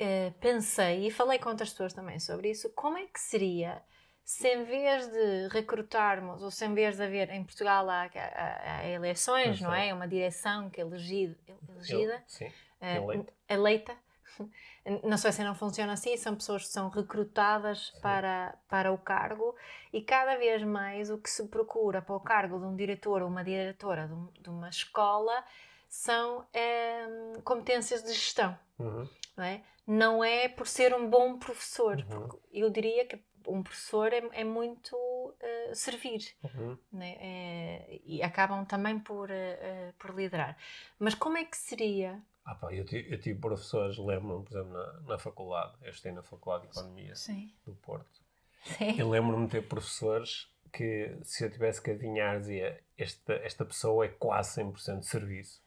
[0.00, 3.82] uh, pensei, e falei com outras pessoas também sobre isso, como é que seria
[4.24, 8.78] se em vez de recrutarmos, ou se em vez de haver, em Portugal há, há,
[8.78, 9.92] há eleições, não é?
[9.92, 11.36] Uma direção que é elegida,
[11.68, 12.50] elegida sim
[12.96, 13.32] eleita.
[13.48, 13.96] eleita.
[15.02, 19.56] Na Suécia não funciona assim, são pessoas que são recrutadas para, para o cargo
[19.92, 23.28] e cada vez mais o que se procura para o cargo de um diretor ou
[23.28, 25.42] uma diretora de, um, de uma escola
[25.88, 27.06] são é,
[27.44, 28.58] competências de gestão.
[28.78, 29.08] Uhum.
[29.36, 29.62] Não, é?
[29.86, 32.04] não é por ser um bom professor.
[32.10, 32.28] Uhum.
[32.52, 36.76] Eu diria que um professor é, é muito uh, servir uhum.
[36.92, 37.16] né?
[37.20, 40.56] é, e acabam também por, uh, por liderar.
[40.98, 44.72] Mas como é que seria ah, pá, eu, tive, eu tive professores, lembro-me, por exemplo,
[44.72, 47.50] na, na faculdade, eu estudei na Faculdade de Economia Sim.
[47.64, 48.22] do Porto.
[48.64, 48.98] Sim.
[48.98, 54.04] Eu lembro-me de ter professores que, se eu tivesse que adivinhar, dizia: esta, esta pessoa
[54.04, 55.62] é quase 100% de serviço.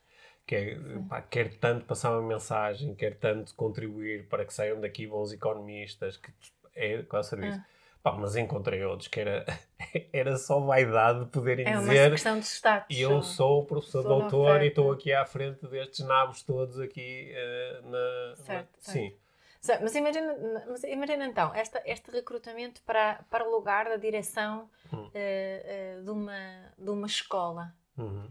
[0.45, 5.33] Quer, pá, quer tanto passar uma mensagem, quer tanto contribuir para que saiam daqui bons
[5.33, 6.31] economistas, que
[6.75, 7.59] é quase serviço.
[7.59, 7.76] Ah.
[8.11, 9.45] Pá, mas encontrei outros que era,
[10.13, 11.95] era só vaidade de poderem é dizer.
[11.97, 12.97] É uma questão de status.
[12.97, 17.33] Eu sou o professor sou doutor e estou aqui à frente destes nabos todos aqui
[17.33, 18.35] uh, na.
[18.37, 18.93] Certo, na...
[18.93, 19.15] Sim.
[19.59, 19.81] Certo.
[19.81, 20.35] Mas imagina,
[20.69, 24.97] mas imagina então este, este recrutamento para, para o lugar da direção hum.
[24.97, 27.73] uh, uh, de, uma, de uma escola.
[27.97, 28.29] Uhum.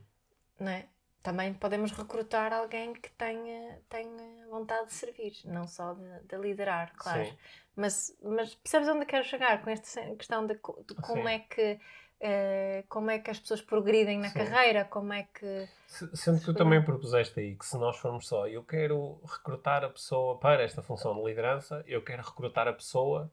[0.58, 0.86] Não é?
[1.26, 6.92] Também podemos recrutar alguém que tenha, tenha vontade de servir, não só de, de liderar,
[6.96, 7.24] claro.
[7.24, 7.36] Sim.
[7.74, 11.28] Mas, mas percebes onde quero chegar com esta questão de, de como Sim.
[11.28, 11.80] é que
[12.18, 14.38] Uh, como é que as pessoas progridem na Sim.
[14.38, 15.68] carreira, como é que...
[16.14, 19.90] Sendo que tu também propuseste aí que se nós formos só, eu quero recrutar a
[19.90, 23.30] pessoa para esta função de liderança, eu quero recrutar a pessoa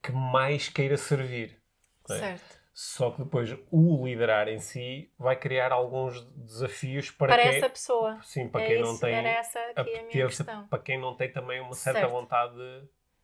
[0.00, 1.60] que mais queira servir.
[2.08, 2.38] É?
[2.74, 7.70] Só que depois o liderar em si vai criar alguns desafios para, para quem, essa
[7.70, 8.18] pessoa.
[8.24, 12.10] Sim, para é quem isso, não tem para quem não tem também uma certa certo.
[12.10, 12.56] vontade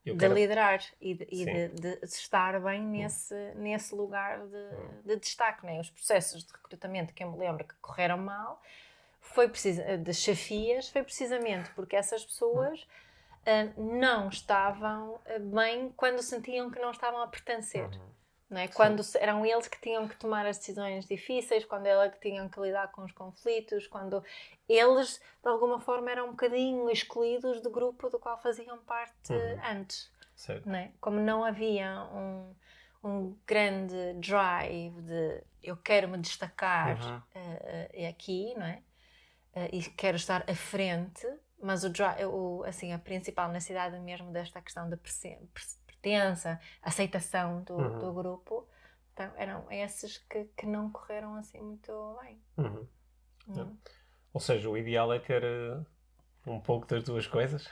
[0.05, 2.91] de, de liderar e, de, e de, de, estar bem hum.
[2.91, 3.55] nesse, hum.
[3.57, 5.03] nesse lugar de, hum.
[5.05, 5.67] de destaque.
[5.67, 5.81] Né?
[5.81, 8.63] Os processos de recrutamento que eu me lembro que correram mal
[9.21, 16.23] foi precisa, de chefias foi precisamente porque essas pessoas uh, não estavam ah, bem quando
[16.23, 17.85] sentiam que não estavam a pertencer.
[17.85, 18.19] Uhum.
[18.53, 18.67] É?
[18.67, 22.61] Quando eram eles que tinham que tomar as decisões difíceis, quando eles que tinham que
[22.61, 24.25] lidar com os conflitos, quando
[24.69, 29.61] eles de alguma forma eram um bocadinho excluídos do grupo do qual faziam parte uhum.
[29.65, 30.11] antes.
[30.35, 30.69] Certo.
[30.69, 30.91] Não é?
[31.01, 32.55] Como não havia um,
[33.05, 37.17] um grande drive de eu quero me destacar uhum.
[37.19, 38.83] uh, aqui, não é?
[39.55, 41.27] Uh, e quero estar à frente,
[41.63, 41.91] mas o,
[42.31, 44.97] o, assim, a principal necessidade mesmo desta questão da
[46.01, 47.99] pertença, aceitação do, uhum.
[47.99, 48.67] do grupo.
[49.13, 52.41] Então, eram esses que, que não correram assim muito bem.
[52.57, 52.89] Uhum.
[53.49, 53.77] Uhum.
[54.33, 55.85] Ou seja, o ideal é ter uh,
[56.47, 57.69] um pouco das duas coisas.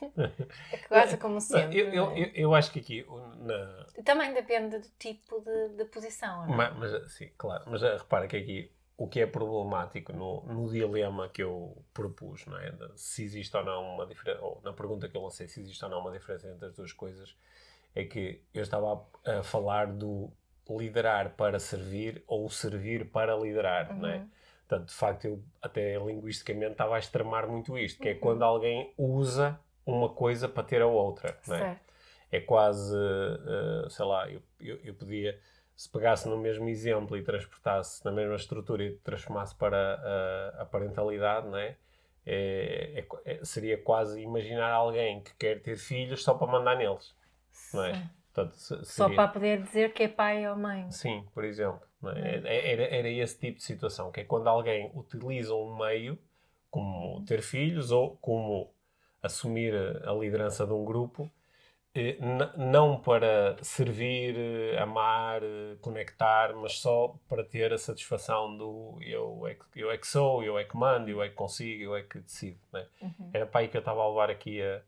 [0.72, 1.78] é quase como sempre.
[1.78, 2.20] Eu, eu, é?
[2.20, 3.06] eu, eu, acho que aqui.
[3.36, 4.02] Na...
[4.04, 6.46] Também depende do tipo de, de posição.
[6.46, 6.54] Não?
[6.54, 6.56] É?
[6.56, 7.64] Mas, mas, sim, claro.
[7.66, 12.44] Mas uh, repara que aqui o que é problemático no, no dilema que eu propus,
[12.46, 12.76] não é?
[12.96, 15.90] Se existe ou não uma diferença, ou na pergunta que eu lancei, se existe ou
[15.90, 17.36] não uma diferença entre as duas coisas,
[17.94, 20.30] é que eu estava a, a falar do
[20.68, 23.98] liderar para servir ou servir para liderar, uhum.
[23.98, 24.26] não é?
[24.66, 28.20] Portanto, de facto, eu até linguisticamente estava a extremar muito isto, que é uhum.
[28.20, 31.58] quando alguém usa uma coisa para ter a outra, não é?
[31.58, 31.88] Certo.
[32.30, 35.38] É quase, uh, sei lá, eu, eu, eu podia
[35.78, 39.94] se pegasse no mesmo exemplo e transportasse na mesma estrutura e transformasse para
[40.58, 41.76] a, a parentalidade, não é?
[42.26, 43.32] É, é?
[43.32, 47.14] é, seria quase imaginar alguém que quer ter filhos só para mandar neles,
[47.72, 48.10] não é?
[48.32, 48.84] Portanto, seria...
[48.84, 50.90] Só para poder dizer que é pai ou mãe.
[50.90, 51.80] Sim, por exemplo.
[52.14, 52.40] É?
[52.44, 52.72] é?
[52.72, 56.18] Era, era esse tipo de situação, que é quando alguém utiliza um meio,
[56.70, 58.72] como ter filhos ou como
[59.22, 59.74] assumir
[60.06, 61.30] a liderança de um grupo,
[61.94, 62.18] eh,
[62.56, 69.46] não para servir, eh, amar, eh, conectar, mas só para ter a satisfação do eu
[69.46, 71.96] é que, eu é que sou, eu é que mando, eu é que consigo, eu
[71.96, 72.60] é que decido.
[72.72, 72.86] Né?
[73.00, 73.30] Uhum.
[73.32, 74.82] Era para aí que eu estava a levar aqui a,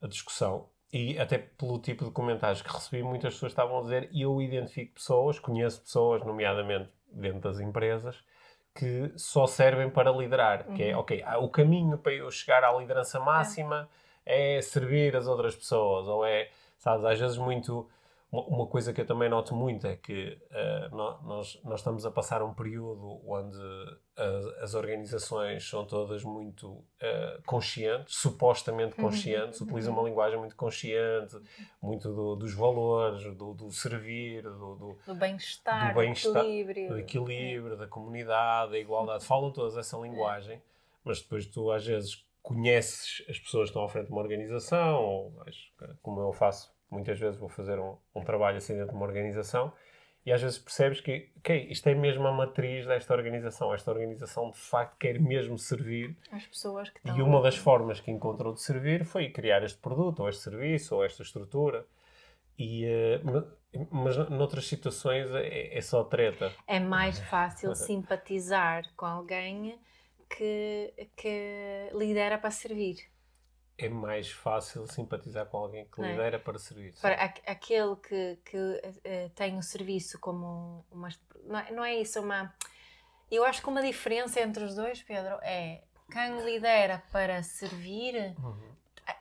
[0.00, 0.68] a, discussão.
[0.92, 4.42] E até pelo tipo de comentários que recebi, muitas pessoas estavam a dizer e eu
[4.42, 8.22] identifico pessoas, conheço pessoas, nomeadamente dentro das empresas,
[8.74, 10.66] que só servem para liderar.
[10.68, 10.74] Uhum.
[10.74, 11.00] Que é, uhum.
[11.00, 13.88] ok, o caminho para eu chegar à liderança máxima...
[13.88, 17.88] É é servir as outras pessoas, ou é, sabes, às vezes muito.
[18.32, 22.42] Uma coisa que eu também noto muito é que uh, nós, nós estamos a passar
[22.42, 23.58] um período onde
[24.16, 29.04] as, as organizações são todas muito uh, conscientes, supostamente uhum.
[29.04, 29.66] conscientes, uhum.
[29.66, 31.38] utilizam uma linguagem muito consciente,
[31.82, 36.98] muito do, dos valores, do, do servir, do, do, do bem-estar, do, bem equilíbrio, do
[36.98, 39.26] equilíbrio, da comunidade, da igualdade.
[39.26, 40.62] Falam todas essa linguagem,
[41.04, 45.04] mas depois tu às vezes conheces as pessoas que estão à frente de uma organização,
[45.04, 45.44] ou
[46.00, 49.72] como eu faço, muitas vezes vou fazer um, um trabalho assim dentro de uma organização,
[50.24, 53.74] e às vezes percebes que, ok, isto é mesmo a matriz desta organização.
[53.74, 56.16] Esta organização de facto quer mesmo servir.
[56.30, 57.18] As pessoas que estão.
[57.18, 60.94] E uma das formas que encontrou de servir foi criar este produto, ou este serviço,
[60.94, 61.84] ou esta estrutura.
[62.56, 66.52] E, uh, mas noutras situações é, é só treta.
[66.68, 69.76] É mais fácil simpatizar com alguém
[70.28, 73.11] que, que lidera para servir.
[73.82, 76.10] É mais fácil simpatizar com alguém que é?
[76.10, 76.94] lidera para servir.
[77.00, 81.08] Para aquele que, que uh, tem o serviço como uma.
[81.44, 82.54] Não é, não é isso, uma.
[83.30, 88.74] Eu acho que uma diferença entre os dois, Pedro, é quem lidera para servir uhum.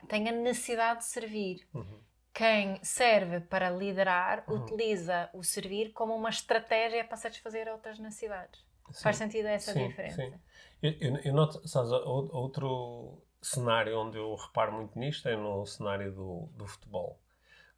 [0.07, 1.65] tem a necessidade de servir.
[1.73, 1.99] Uhum.
[2.33, 4.57] Quem serve para liderar uhum.
[4.57, 8.59] utiliza o servir como uma estratégia para satisfazer outras necessidades.
[8.91, 9.03] Sim.
[9.03, 10.15] Faz sentido essa sim, diferença?
[10.15, 10.33] Sim.
[10.81, 16.11] Eu, eu, eu noto, sabes, outro cenário onde eu reparo muito nisto é no cenário
[16.11, 17.19] do, do futebol,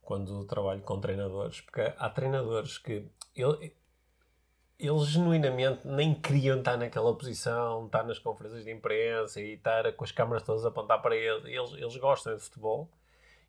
[0.02, 3.76] quando trabalho com treinadores, porque há treinadores que ele,
[4.78, 10.04] eles genuinamente nem queriam estar naquela posição, estar nas conferências de imprensa e estar com
[10.04, 11.46] as câmaras todas a apontar para eles.
[11.46, 12.90] Eles, eles gostam de futebol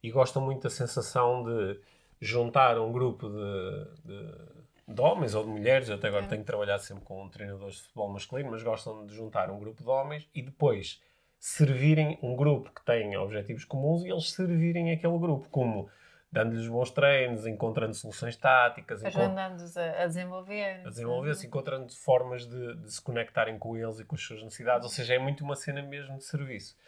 [0.03, 1.81] e gostam muito da sensação de
[2.21, 4.55] juntar um grupo de, de
[4.87, 6.29] de homens ou de mulheres, eu até agora é.
[6.29, 9.89] tenho trabalhado sempre com treinadores de futebol masculino, mas gostam de juntar um grupo de
[9.89, 11.03] homens e depois
[11.45, 15.91] servirem um grupo que tem objetivos comuns e eles servirem aquele grupo, como
[16.33, 20.81] dando-lhes bons treinos, encontrando soluções táticas, ajudando-os a, a, desenvolver.
[20.87, 24.87] A desenvolver-se, encontrando formas de, de, se conectarem com eles e com as suas necessidades.
[24.87, 26.79] Ou seja, é muito uma cena mesmo de serviço.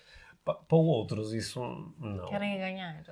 [0.42, 1.60] Para, para outros, isso
[1.98, 2.24] não.
[2.24, 3.04] Querem ganhar.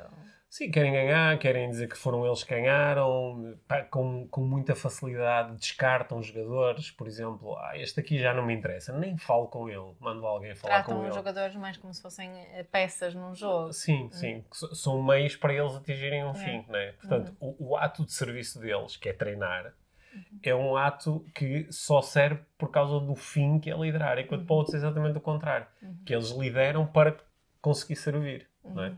[0.55, 3.59] Sim, querem ganhar, querem dizer que foram eles que ganharam,
[3.91, 8.97] com, com muita facilidade descartam jogadores, por exemplo, ah, este aqui já não me interessa,
[8.97, 11.11] nem falo com ele, mando alguém falar Tratam com ele.
[11.11, 13.73] Tratam os jogadores mais como se fossem eh, peças num jogo.
[13.73, 14.13] Sim, hum.
[14.13, 16.35] sim, são meios para eles atingirem um é.
[16.35, 16.93] fim, né?
[17.01, 17.57] Portanto, uhum.
[17.59, 19.75] o, o, ato de serviço deles, que é treinar,
[20.15, 20.39] uhum.
[20.41, 24.47] é um ato que só serve por causa do fim que é liderar, enquanto uhum.
[24.47, 25.99] para outros é exatamente o contrário, uhum.
[26.07, 27.17] que eles lideram para
[27.61, 28.97] conseguir servir, não é?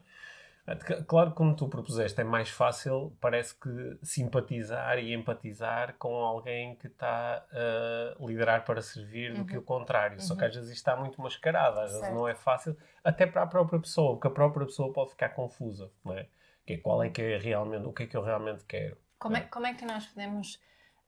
[1.06, 6.88] Claro, como tu propuseste, é mais fácil, parece que, simpatizar e empatizar com alguém que
[6.88, 9.38] está a liderar para servir uhum.
[9.38, 9.64] do que o uhum.
[9.64, 10.16] contrário.
[10.16, 10.22] Uhum.
[10.22, 10.48] Só que uhum.
[10.48, 14.14] às vezes está muito mascarado, às vezes não é fácil, até para a própria pessoa,
[14.14, 16.26] porque a própria pessoa pode ficar confusa, não é?
[16.66, 18.96] Que é qual é que é realmente, o que é que eu realmente quero.
[19.20, 20.60] Como é, como é que nós podemos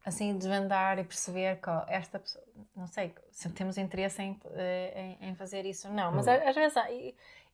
[0.06, 2.44] assim desvendar e perceber que esta pessoa,
[2.76, 6.48] não sei se temos interesse em, eh, em, em fazer isso ou não, mas uhum.
[6.48, 6.76] às vezes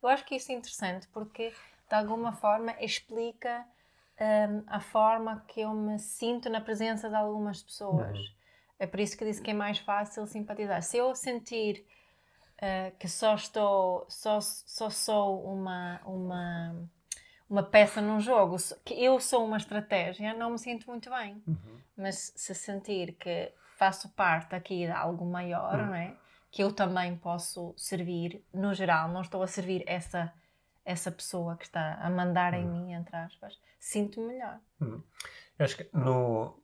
[0.02, 1.52] eu acho que isso é interessante porque
[1.94, 3.64] de alguma forma explica
[4.20, 8.18] um, a forma que eu me sinto na presença de algumas pessoas.
[8.18, 8.24] Uhum.
[8.80, 10.82] É por isso que disse que é mais fácil simpatizar.
[10.82, 11.86] Se eu sentir
[12.56, 16.88] uh, que só estou, só, só sou uma, uma,
[17.48, 21.40] uma peça num jogo, que eu sou uma estratégia, não me sinto muito bem.
[21.46, 21.78] Uhum.
[21.96, 25.86] Mas se sentir que faço parte aqui de algo maior, uhum.
[25.86, 26.16] não é?
[26.50, 30.32] Que eu também posso servir, no geral, não estou a servir essa
[30.84, 32.72] essa pessoa que está a mandar em hum.
[32.72, 34.60] mim, entre aspas, sinto-me melhor.
[34.80, 35.00] Hum.
[35.58, 36.60] Eu acho que no,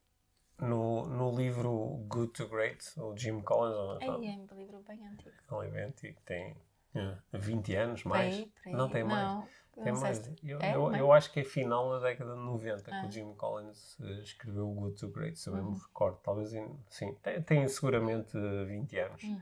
[0.58, 4.00] no, no livro Good to Great, o Jim Collins.
[4.00, 4.20] É, é um
[4.56, 5.30] livro bem antigo.
[5.50, 6.56] É um livro bem antigo, tem
[6.94, 8.34] uh, 20 anos mais.
[8.34, 8.72] Aí, aí.
[8.72, 9.22] Não tem mais.
[9.22, 9.48] Não,
[9.84, 10.18] tem mais.
[10.18, 10.34] Se...
[10.42, 13.00] Eu, é, eu, eu, acho que é final da década de 90 ah.
[13.00, 15.72] que o Jim Collins uh, escreveu o Good to Great, se eu uhum.
[15.72, 16.18] me recordo.
[16.22, 16.50] Talvez,
[16.90, 19.22] sim, tem, tem seguramente 20 anos.
[19.22, 19.40] Uhum.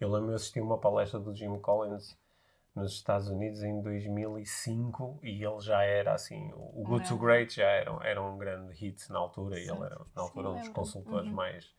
[0.00, 2.16] Eu lembro de assistir uma palestra do Jim Collins
[2.74, 7.68] nos Estados Unidos em 2005 e ele já era assim, o Good to Great já
[7.68, 9.62] era, era um grande hit na altura Sim.
[9.62, 11.34] e ele era na altura Sim, um dos consultores uhum.
[11.34, 11.72] mais,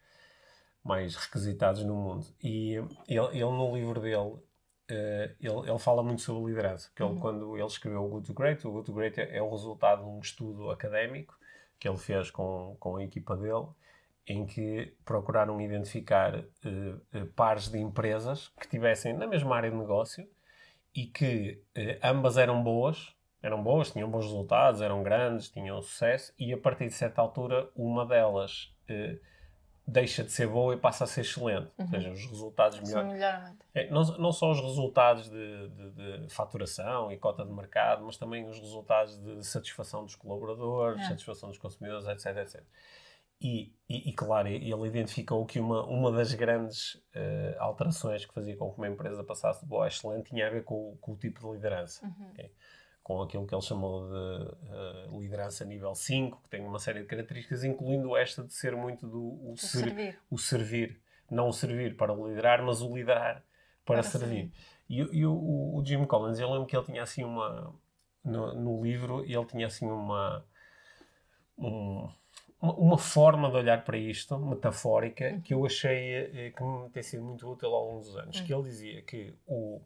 [0.84, 2.26] mais requisitados no mundo.
[2.42, 2.76] E
[3.08, 4.40] ele, ele no livro dele,
[4.88, 7.14] Uh, ele, ele fala muito sobre liderança, porque uhum.
[7.14, 9.50] ele, quando ele escreveu o Good to Great, o Good to Great é, é, o
[9.50, 11.36] resultado de um estudo académico
[11.80, 13.66] que ele fez com, com a equipa dele,
[14.28, 19.76] em que procuraram identificar uh, uh, pares de empresas que tivessem na mesma área de
[19.76, 20.30] negócio
[20.96, 26.34] e que eh, ambas eram boas, eram boas, tinham bons resultados, eram grandes, tinham sucesso,
[26.40, 29.20] e a partir de certa altura uma delas eh,
[29.86, 31.70] deixa de ser boa e passa a ser excelente.
[31.78, 31.86] Uhum.
[31.86, 33.56] Ou seja, os resultados melhoram.
[33.74, 38.18] É, não, não só os resultados de, de, de, faturação e cota de mercado, mas
[38.18, 41.08] também os resultados de satisfação dos colaboradores, é.
[41.10, 42.64] satisfação dos consumidores, etc, etc.
[43.42, 48.56] E, e, e, claro, ele identificou que uma, uma das grandes uh, alterações que fazia
[48.56, 51.18] com que uma empresa passasse de boa a excelente tinha a ver com, com o
[51.18, 52.06] tipo de liderança.
[52.06, 52.30] Uhum.
[52.32, 52.52] Okay?
[53.04, 57.06] Com aquilo que ele chamou de uh, liderança nível 5, que tem uma série de
[57.06, 60.20] características, incluindo esta de ser muito do o, ser, servir.
[60.32, 61.02] o servir.
[61.30, 63.44] Não o servir para liderar, mas o liderar
[63.84, 64.28] para, para servir.
[64.28, 64.52] servir.
[64.90, 67.74] E, e o, o, Jim Collins, eu lembro que ele tinha assim uma.
[68.24, 70.46] No, no livro, ele tinha assim uma.
[71.58, 72.10] Um,
[72.74, 77.24] uma, forma de olhar para isto, metafórica, que eu achei eh, que me tem sido
[77.24, 78.40] muito útil ao longo dos anos.
[78.42, 79.82] Que ele dizia que o.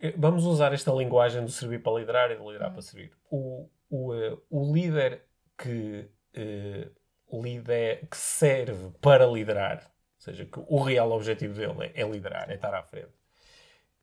[0.00, 3.12] Eh, vamos usar esta linguagem do servir para liderar e de liderar para servir.
[3.30, 5.22] O, o, eh, o líder
[5.56, 12.02] que, uh, lider, que serve para liderar, ou seja, que o real objetivo dele é,
[12.02, 13.12] é liderar, é estar à frente.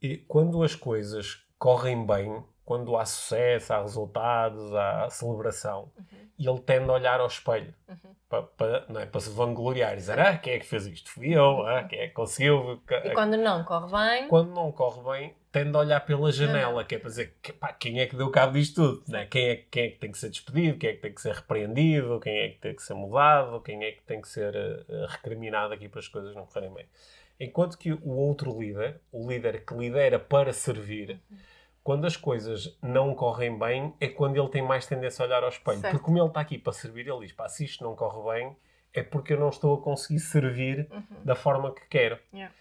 [0.01, 6.51] E quando as coisas correm bem, quando há sucesso, há resultados, há celebração, uhum.
[6.53, 8.15] ele tende a olhar ao espelho uhum.
[8.29, 11.11] para, para, não é, para se vangloriar e dizer: Ah, quem é que fez isto?
[11.11, 12.81] Fui eu, ah, quem é que conseguiu?
[13.03, 14.29] E quando não corre bem?
[14.29, 17.73] Quando não corre bem, tende a olhar pela janela, que é para dizer que, pá,
[17.73, 19.03] quem é que deu cabo disto tudo?
[19.09, 19.25] Não é?
[19.25, 20.77] Quem, é, quem é que tem que ser despedido?
[20.77, 22.21] Quem é que tem que ser repreendido?
[22.21, 23.59] Quem é que tem que ser mudado?
[23.59, 26.85] Quem é que tem que ser uh, recriminado aqui para as coisas não correrem bem?
[27.37, 31.19] Enquanto que o outro líder, o líder que lidera para servir.
[31.29, 31.50] Uhum
[31.83, 35.49] quando as coisas não correm bem, é quando ele tem mais tendência a olhar ao
[35.49, 35.79] espelho.
[35.79, 35.93] Certo.
[35.93, 38.57] Porque como ele está aqui para servir, ele diz: pá, se isto não corre bem,
[38.93, 41.23] é porque eu não estou a conseguir servir uhum.
[41.23, 42.19] da forma que quero.
[42.33, 42.53] Yeah.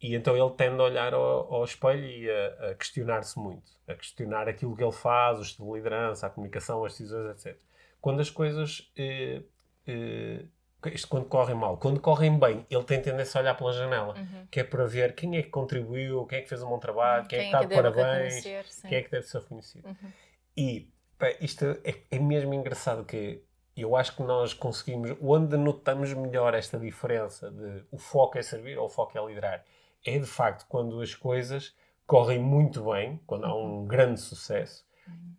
[0.00, 3.70] E então ele tende a olhar ao, ao espelho e a, a questionar-se muito.
[3.86, 7.58] A questionar aquilo que ele faz, o estilo de liderança, a comunicação, as decisões, etc.
[8.00, 9.42] Quando as coisas eh,
[9.86, 10.44] eh,
[10.88, 11.76] isto quando correm mal.
[11.76, 14.46] Quando correm bem, ele tem tendência a olhar pela janela, uhum.
[14.50, 17.26] que é para ver quem é que contribuiu, quem é que fez um bom trabalho,
[17.26, 19.86] quem, quem é que está de parabéns, quem é que deve ser reconhecido.
[19.86, 20.12] Uhum.
[20.56, 20.92] E
[21.40, 23.42] isto é, é mesmo engraçado que
[23.76, 28.78] eu acho que nós conseguimos, onde notamos melhor esta diferença de o foco é servir
[28.78, 29.64] ou o foco é liderar,
[30.04, 31.74] é de facto quando as coisas
[32.06, 35.34] correm muito bem, quando há um grande sucesso, uhum.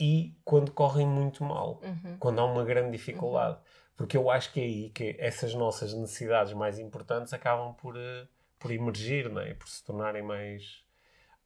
[0.00, 2.16] e quando correm muito mal, uhum.
[2.18, 3.58] quando há uma grande dificuldade.
[3.96, 8.26] Porque eu acho que é aí que essas nossas necessidades mais importantes acabam por, uh,
[8.58, 9.54] por emergir, não é?
[9.54, 10.82] por se tornarem mais,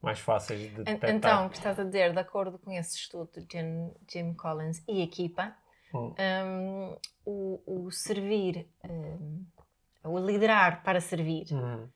[0.01, 1.11] mais fáceis de detectar.
[1.11, 4.83] Então, o que estás a dizer, de acordo com esse estudo de Jim, Jim Collins
[4.89, 5.55] e equipa,
[5.93, 6.15] hum.
[6.19, 9.45] um, o, o, servir, um,
[10.05, 11.87] o liderar para servir, hum.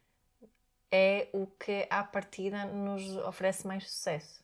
[0.90, 4.41] é o que à partida nos oferece mais sucesso.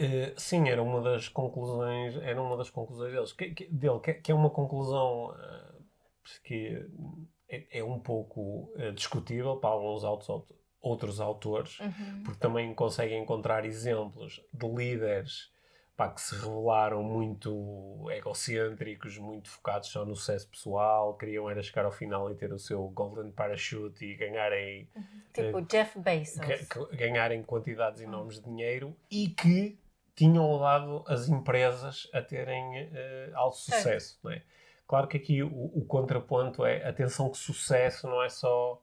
[0.00, 4.14] Uh, sim, era uma das conclusões, era uma das conclusões deles, que, que, dele, que,
[4.14, 5.84] que, é uma conclusão uh,
[6.42, 6.84] que
[7.48, 10.28] é, é, um pouco uh, discutível para alguns autos,
[10.80, 12.22] outros autores, uhum.
[12.24, 15.52] porque também conseguem encontrar exemplos de líderes
[15.96, 21.84] pá, que se revelaram muito egocêntricos, muito focados só no sucesso pessoal, queriam era chegar
[21.84, 24.88] ao final e ter o seu golden parachute e ganharem...
[24.96, 25.04] Uhum.
[25.32, 26.40] Tipo Jeff Bezos.
[26.92, 29.78] Ganharem quantidades enormes de dinheiro e que
[30.14, 34.18] tinham levado as empresas a terem uh, alto sucesso.
[34.22, 34.42] Não é?
[34.86, 38.80] Claro que aqui o, o, contraponto é atenção que sucesso não é só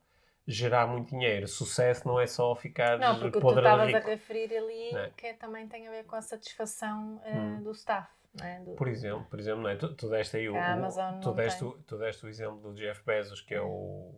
[0.48, 4.96] gerar muito dinheiro, sucesso não é só ficar Não, porque tu estavas a referir ali
[4.96, 5.12] é?
[5.16, 7.64] que também tem a ver com a satisfação uh, hum.
[7.64, 8.10] do staff.
[8.42, 8.60] É?
[8.60, 8.72] Do...
[8.72, 9.76] Por exemplo, por exemplo não é?
[9.76, 13.42] tu, tu deste aí o, o tu, deste, tu deste o exemplo do Jeff Bezos,
[13.42, 14.16] que é o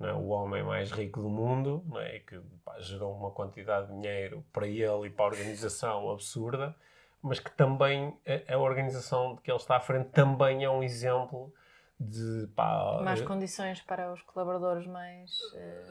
[0.00, 0.12] é?
[0.12, 2.20] o homem mais rico do mundo, é?
[2.20, 6.74] que pá, gerou uma quantidade de dinheiro para ele e para a organização absurda,
[7.22, 8.16] mas que também
[8.48, 11.52] a, a organização de que ele está à frente também é um exemplo
[11.98, 15.30] de pá, mais uh, condições para os colaboradores mais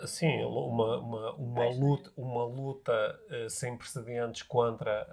[0.01, 5.07] uh, sim uma, uma, uma luta uma luta uh, sem precedentes contra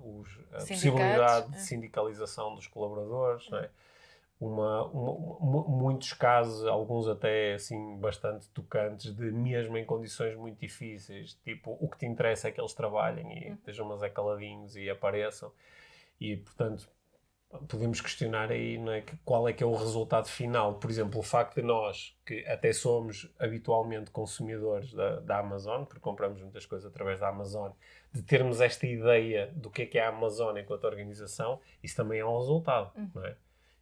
[0.00, 3.70] os, a possibilidade de sindicalização dos colaboradores não é?
[4.38, 11.34] Uma, uma, muitos casos, alguns até assim bastante tocantes, de mesmo em condições muito difíceis,
[11.42, 13.54] tipo, o que te interessa é que eles trabalhem e uhum.
[13.54, 15.50] estejam mas é caladinhos e apareçam.
[16.20, 16.88] E, portanto,
[17.68, 20.74] podemos questionar aí não é, qual é que é o resultado final.
[20.74, 26.00] Por exemplo, o facto de nós, que até somos habitualmente consumidores da, da Amazon, porque
[26.00, 27.70] compramos muitas coisas através da Amazon,
[28.12, 32.20] de termos esta ideia do que é que é a Amazon enquanto organização, isso também
[32.20, 33.10] é um resultado, uhum.
[33.14, 33.36] não é?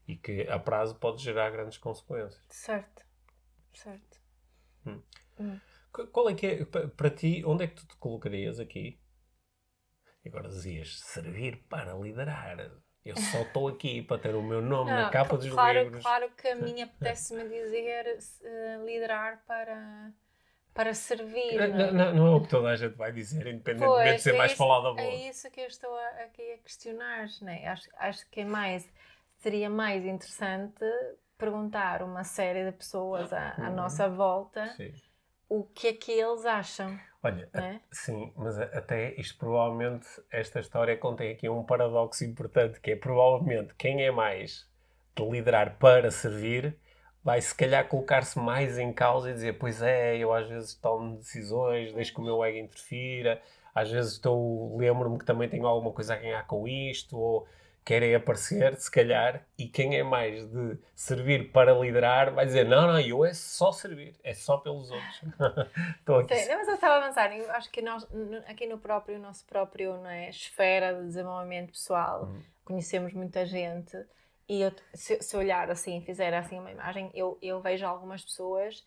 [0.07, 2.45] E que a prazo pode gerar grandes consequências.
[2.49, 3.05] Certo,
[3.73, 4.21] certo.
[4.87, 5.03] Hum.
[5.39, 5.61] Hum.
[6.13, 9.01] Qual é que é, para ti, onde é que tu te colocarias aqui?
[10.27, 12.71] Agora dizias, servir para liderar.
[13.05, 16.03] Eu só estou aqui para ter o meu nome não, na capa dos claro, livros.
[16.03, 20.11] Claro que a minha apetece-me dizer uh, liderar para,
[20.73, 21.55] para servir.
[21.55, 24.23] Não, não, não, não, é o que toda a gente vai dizer, independentemente pois, de
[24.23, 25.01] ser é mais isso, falado a voz.
[25.01, 27.29] É isso que eu estou aqui a questionar.
[27.43, 27.67] Né?
[27.67, 28.91] Acho, acho que é mais
[29.45, 30.83] seria mais interessante
[31.37, 33.77] perguntar uma série de pessoas à, à uhum.
[33.77, 34.91] nossa volta sim.
[35.51, 36.99] o que é que eles acham.
[37.23, 37.59] Olha, é?
[37.59, 42.93] a, sim, mas a, até isto provavelmente, esta história contém aqui um paradoxo importante, que
[42.93, 44.67] é provavelmente quem é mais
[45.15, 46.75] de liderar para servir
[47.23, 51.19] vai se calhar colocar-se mais em causa e dizer, pois é, eu às vezes tomo
[51.19, 53.43] decisões, deixo que o meu ego interfira,
[53.75, 57.47] às vezes estou, lembro-me que também tenho alguma coisa a ganhar com isto, ou
[57.85, 62.87] querem aparecer, se calhar, e quem é mais de servir para liderar vai dizer: não,
[62.87, 65.23] não, eu é só servir, é só pelos outros.
[66.01, 66.35] Estou aqui.
[66.35, 68.07] Sim, mas eu estava a pensar, eu acho que nós,
[68.47, 72.43] aqui no próprio, nosso próprio não é, esfera de desenvolvimento pessoal, uhum.
[72.65, 73.97] conhecemos muita gente.
[74.49, 78.85] E eu, se, se olhar assim, fizer assim uma imagem, eu, eu vejo algumas pessoas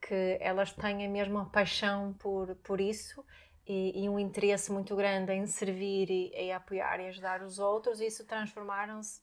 [0.00, 3.24] que elas têm a mesma paixão por, por isso
[3.66, 8.26] e, e, um interesse muito grande em servir e, apoiar e ajudar os outros, isso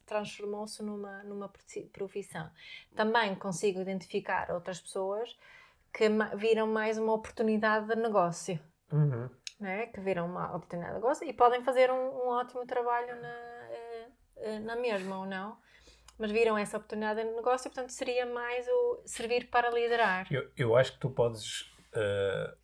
[0.06, 1.52] transformou-se numa, numa
[1.92, 2.50] profissão.
[2.96, 5.38] Também consigo identificar outras pessoas
[5.94, 8.60] que viram mais uma oportunidade de negócio.
[8.92, 9.30] Uhum.
[9.60, 9.88] Né?
[9.88, 14.08] Que viram uma oportunidade de negócio e podem fazer um, um ótimo trabalho na, eh,
[14.38, 15.58] eh, na mesma ou não
[16.18, 20.28] mas viram essa oportunidade de negócio, portanto seria mais o servir para liderar.
[20.32, 21.62] Eu, eu acho que tu podes
[21.94, 22.58] uh,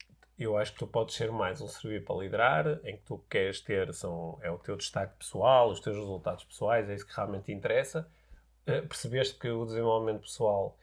[0.43, 3.61] eu acho que tu podes ser mais um servir para liderar, em que tu queres
[3.61, 7.45] ter, são, é o teu destaque pessoal, os teus resultados pessoais, é isso que realmente
[7.45, 8.07] te interessa.
[8.67, 10.77] Uh, percebeste que o desenvolvimento pessoal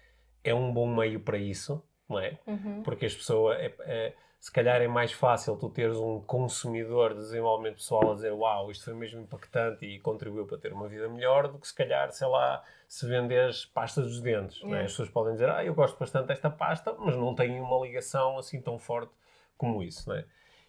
[0.44, 2.38] é um bom meio para isso, não é?
[2.46, 2.82] Uhum.
[2.82, 7.20] Porque as pessoas, é, é, se calhar é mais fácil tu teres um consumidor de
[7.20, 11.08] desenvolvimento pessoal a dizer uau, isto foi mesmo impactante e contribuiu para ter uma vida
[11.08, 14.62] melhor, do que se calhar, sei lá, se vendes pasta dos dentes.
[14.64, 14.80] É?
[14.80, 18.38] As pessoas podem dizer, ah, eu gosto bastante desta pasta, mas não tenho uma ligação
[18.38, 19.12] assim tão forte
[19.60, 20.24] como isso, não é?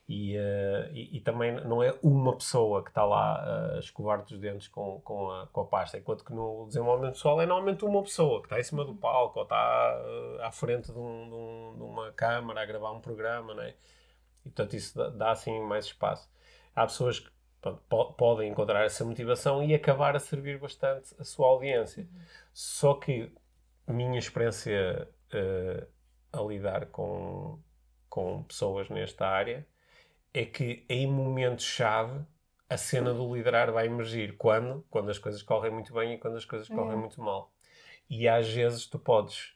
[0.10, 4.34] E, uh, e, e, também não é uma pessoa que está lá uh, a escovar-te
[4.34, 7.86] os dentes com, com, a, com a pasta, enquanto que no desenvolvimento pessoal é normalmente
[7.86, 11.30] uma pessoa que está em cima do palco ou está uh, à frente de, um,
[11.30, 13.74] de, um, de, uma câmara a gravar um programa, né?
[14.46, 16.30] e portanto isso dá, dá assim mais espaço.
[16.76, 17.30] Há pessoas que
[17.62, 22.06] pronto, po podem encontrar essa motivação e acabar a servir bastante a sua audiência.
[22.54, 23.32] Só que
[23.88, 25.08] minha experiência
[26.34, 27.60] a lidar com,
[28.12, 29.66] com pessoas nesta área
[30.34, 32.20] é que em momentos-chave
[32.70, 34.36] a cena do liderar vai emergir.
[34.38, 34.86] Quando?
[34.92, 37.52] Quando as coisas correm muito bem e quando as coisas correm muito mal.
[38.10, 39.56] E às vezes tu podes,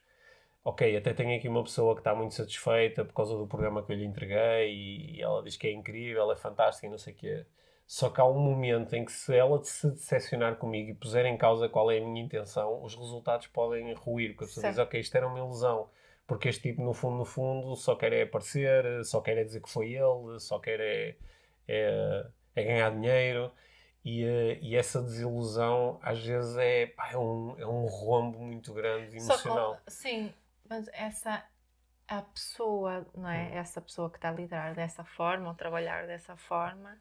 [0.64, 3.92] ok, até tenho aqui uma pessoa que está muito satisfeita por causa do programa que
[3.92, 7.16] eu lhe entreguei e ela diz que é incrível, é fantástico e não sei o
[7.16, 7.46] quê.
[7.86, 11.36] Só que há um momento em que se ela se decepcionar comigo e puser em
[11.36, 14.30] causa qual é a minha intenção, os resultados podem ruir.
[14.30, 15.88] Porque a pessoa diz, ok, isto era uma ilusão
[16.26, 19.62] porque este tipo, no fundo, no fundo, só quer é aparecer, só quer é dizer
[19.62, 21.16] que foi ele, só quer é,
[21.68, 23.52] é, é ganhar dinheiro.
[24.04, 28.72] E, eh, e, essa desilusão, às vezes, é, pá, é, um, é um rombo muito
[28.72, 29.80] grande emocional.
[29.84, 30.32] Com, sim,
[30.68, 31.44] mas essa
[32.08, 33.48] a pessoa, não é?
[33.48, 33.58] Hum.
[33.58, 36.96] Essa pessoa que está a liderar dessa forma ou trabalhar dessa forma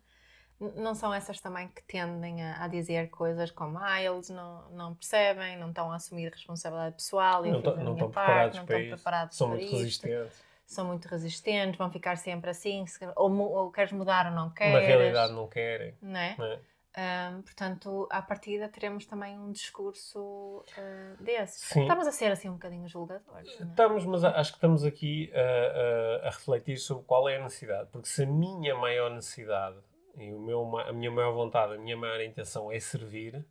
[0.59, 4.95] não são essas também que tendem a, a, dizer coisas como ah, eles não, não
[4.95, 9.47] percebem, não estão a assumir responsabilidade pessoal, não, não estão preparados, não estão preparados são
[9.49, 10.45] muito resistentes.
[10.65, 12.85] São muito resistentes, vão ficar sempre assim,
[13.15, 14.73] ou, ou queres mudar ou não queres.
[14.73, 15.93] Na realidade não querem.
[16.01, 16.35] Não é?
[16.37, 16.59] Não é?
[16.97, 21.59] Um, portanto, à partida teremos também um discurso uh, desse.
[21.65, 21.81] Sim.
[21.81, 23.59] Estamos a ser assim um bocadinho julgadores.
[23.59, 23.63] É?
[23.63, 27.89] Estamos, mas acho que estamos aqui a, a, a refletir sobre qual é a necessidade.
[27.91, 29.75] Porque se a minha maior necessidade
[30.17, 33.45] e o meu, a minha maior vontade, a minha maior intenção é servir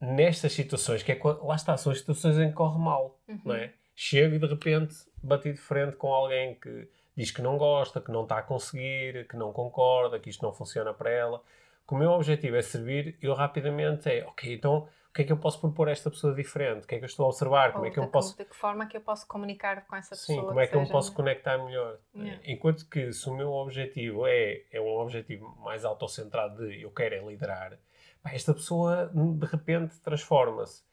[0.00, 3.40] nestas situações, que é lá está, são as situações em que corre mal, uhum.
[3.44, 3.72] não é?
[3.94, 8.10] Chego e de repente bati de frente com alguém que diz que não gosta, que
[8.10, 11.42] não está a conseguir, que não concorda, que isto não funciona para ela.
[11.86, 15.32] Que o meu objetivo é servir, eu rapidamente é, ok, então o que é que
[15.32, 16.84] eu posso propor a esta pessoa diferente?
[16.84, 17.72] O que é que eu estou a observar?
[17.72, 18.36] Como é que eu posso...
[18.36, 20.40] De que forma é que eu posso comunicar com essa pessoa?
[20.40, 21.98] Sim, como é que, que eu me posso conectar melhor?
[22.14, 22.40] Yeah.
[22.44, 27.16] Enquanto que se o meu objetivo é, é um objetivo mais autocentrado de eu quero
[27.16, 27.76] é liderar,
[28.24, 30.84] esta pessoa de repente transforma-se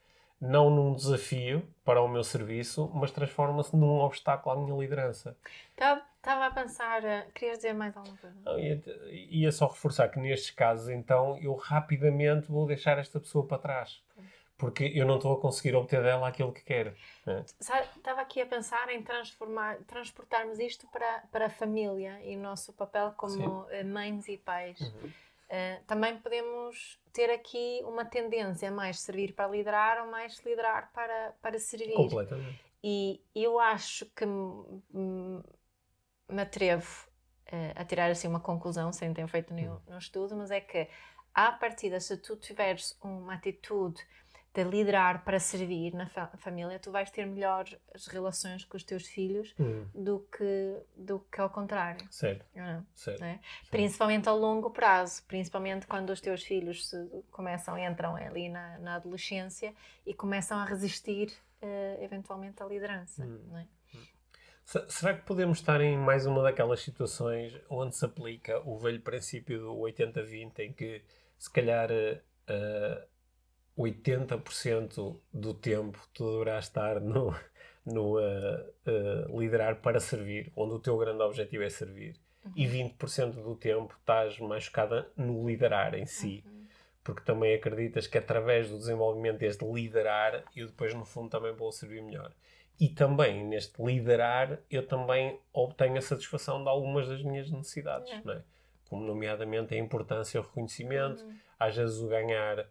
[0.42, 5.38] não num desafio para o meu serviço, mas transforma-se num obstáculo à minha liderança.
[6.28, 8.36] Estava a pensar, eh, querias dizer mais alguma coisa?
[8.44, 13.48] Não, ia, ia, só reforçar que nestes casos, então, eu rapidamente vou deixar esta pessoa
[13.48, 14.04] para trás.
[14.58, 16.94] Porque eu não estou a conseguir obter dela aquilo que quero.
[17.26, 17.46] Né?
[17.62, 22.74] Estava aqui a pensar em transformar, transportarmos isto para, para a família e o nosso
[22.74, 23.66] papel como Sim.
[23.70, 24.82] Eh, mães e pais.
[24.82, 25.10] Uhum.
[25.48, 31.34] Uh, também podemos ter aqui uma tendência mais servir para liderar ou mais liderar para,
[31.42, 31.94] para servir.
[31.94, 32.68] Completamente.
[32.84, 34.26] E eu acho que
[36.30, 37.08] me atrevo
[37.48, 39.82] uh, a tirar assim uma conclusão, sem ter feito nenhum, hum.
[39.86, 40.88] nenhum estudo, mas é que
[41.34, 44.04] à partida, se tu tiveres uma atitude
[44.54, 49.06] de liderar para servir na fa família, tu vais ter melhores relações com os teus
[49.06, 49.86] filhos hum.
[49.94, 52.08] do, que, do que ao contrário.
[52.10, 52.44] Certo.
[52.56, 53.24] Não, certo.
[53.24, 53.40] É?
[53.70, 56.92] Principalmente ao longo prazo, principalmente quando os teus filhos
[57.30, 63.24] começam, entram ali na, na adolescência e começam a resistir uh, eventualmente à liderança.
[63.24, 63.64] Hum.
[64.90, 69.62] Será que podemos estar em mais uma daquelas situações onde se aplica o velho princípio
[69.62, 71.02] do 80-20, em que
[71.38, 73.08] se calhar uh,
[73.82, 77.34] 80% do tempo tu deverás estar no,
[77.86, 82.52] no uh, uh, liderar para servir, onde o teu grande objetivo é servir, uhum.
[82.54, 86.44] e 20% do tempo estás mais focada no liderar em si.
[86.46, 86.68] Uhum.
[87.06, 91.72] Porque também acreditas que através do desenvolvimento deste liderar, eu depois no fundo também vou
[91.72, 92.34] servir melhor.
[92.80, 98.34] E também neste liderar, eu também obtenho a satisfação de algumas das minhas necessidades, não
[98.34, 98.44] é?
[98.88, 101.36] Como, nomeadamente, a importância, o reconhecimento, uhum.
[101.60, 102.66] às vezes o ganhar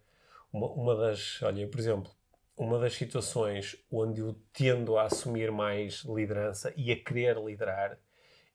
[0.52, 2.10] uma, uma das, olha, por exemplo,
[2.56, 7.98] uma das situações onde eu tendo a assumir mais liderança e a querer liderar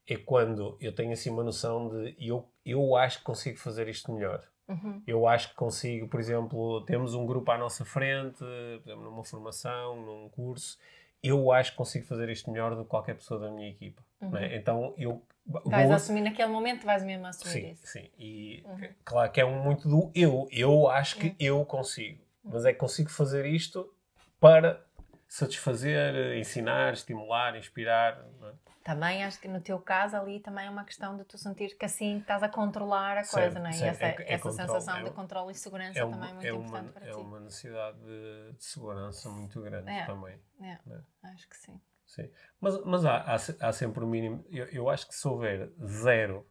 [0.08, 4.12] é quando eu tenho assim uma noção de eu, eu acho que consigo fazer isto
[4.12, 4.44] melhor.
[4.68, 5.04] Uhum.
[5.06, 9.24] Eu acho que consigo, por exemplo, temos um grupo à nossa frente, por exemplo, numa
[9.24, 10.78] formação, num curso,
[11.24, 14.02] eu acho que consigo fazer isto melhor do que qualquer pessoa da minha equipa.
[14.22, 14.26] É?
[14.26, 14.32] Uhum.
[14.32, 14.56] Né?
[14.56, 15.22] Então eu.
[15.66, 15.96] Vais vou...
[15.96, 17.88] assumir naquele momento, vais mesmo assumir sim, isso.
[17.88, 18.90] Sim, e uhum.
[19.04, 20.48] claro que é muito do eu.
[20.52, 21.36] Eu acho que uhum.
[21.40, 22.22] eu consigo.
[22.44, 23.92] Mas é que consigo fazer isto
[24.40, 24.84] para
[25.28, 28.24] satisfazer, ensinar, estimular, inspirar.
[28.44, 28.71] É?
[28.84, 31.86] Também acho que no teu caso ali também é uma questão de tu sentir que
[31.86, 33.78] assim estás a controlar a coisa, não é?
[33.78, 36.48] E essa, é, é essa sensação é, de controle e segurança é também é muito
[36.48, 37.14] importante uma, para é ti.
[37.14, 40.40] É uma necessidade de, de, segurança muito grande também.
[40.62, 40.78] É,
[41.24, 41.80] acho que sim.
[42.08, 42.30] Sim.
[42.60, 44.46] Mas, mas há, há, há sempre o um mínimo.
[44.50, 46.46] Eu, eu acho que se houver zero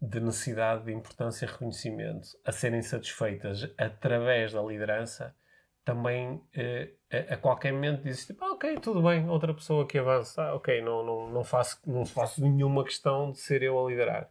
[0.00, 5.36] de necessidade de importância e reconhecimento a serem satisfeitas através da liderança,
[5.84, 9.98] também eh, a, a, qualquer momento dizes tipo, ah, ok, tudo bem, outra pessoa que
[9.98, 13.88] avança, ah, ok, não, não, não, faço, não faço nenhuma questão de ser eu a
[13.88, 14.30] liderar.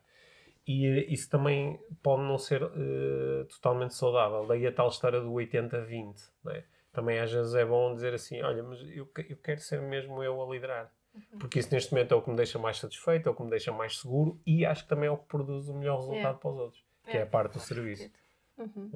[0.66, 4.46] E uh, isso também pode não ser uh, totalmente saudável.
[4.46, 6.16] Daí a tal história do 80-20.
[6.48, 6.64] É?
[6.94, 10.42] Também às vezes é bom dizer assim: olha, mas eu, eu quero ser mesmo eu
[10.42, 10.94] a liderar.
[11.14, 11.40] Uhum.
[11.40, 13.50] Porque isso neste momento é o que me deixa mais satisfeito, é o que me
[13.50, 16.40] deixa mais seguro e acho que também é o que produz o melhor resultado yeah.
[16.40, 18.10] para os outros, que é, é a parte do serviço.
[18.58, 18.92] Uhum.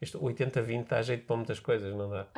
[0.00, 2.28] Este 80-20 dá jeito para muitas coisas, não dá?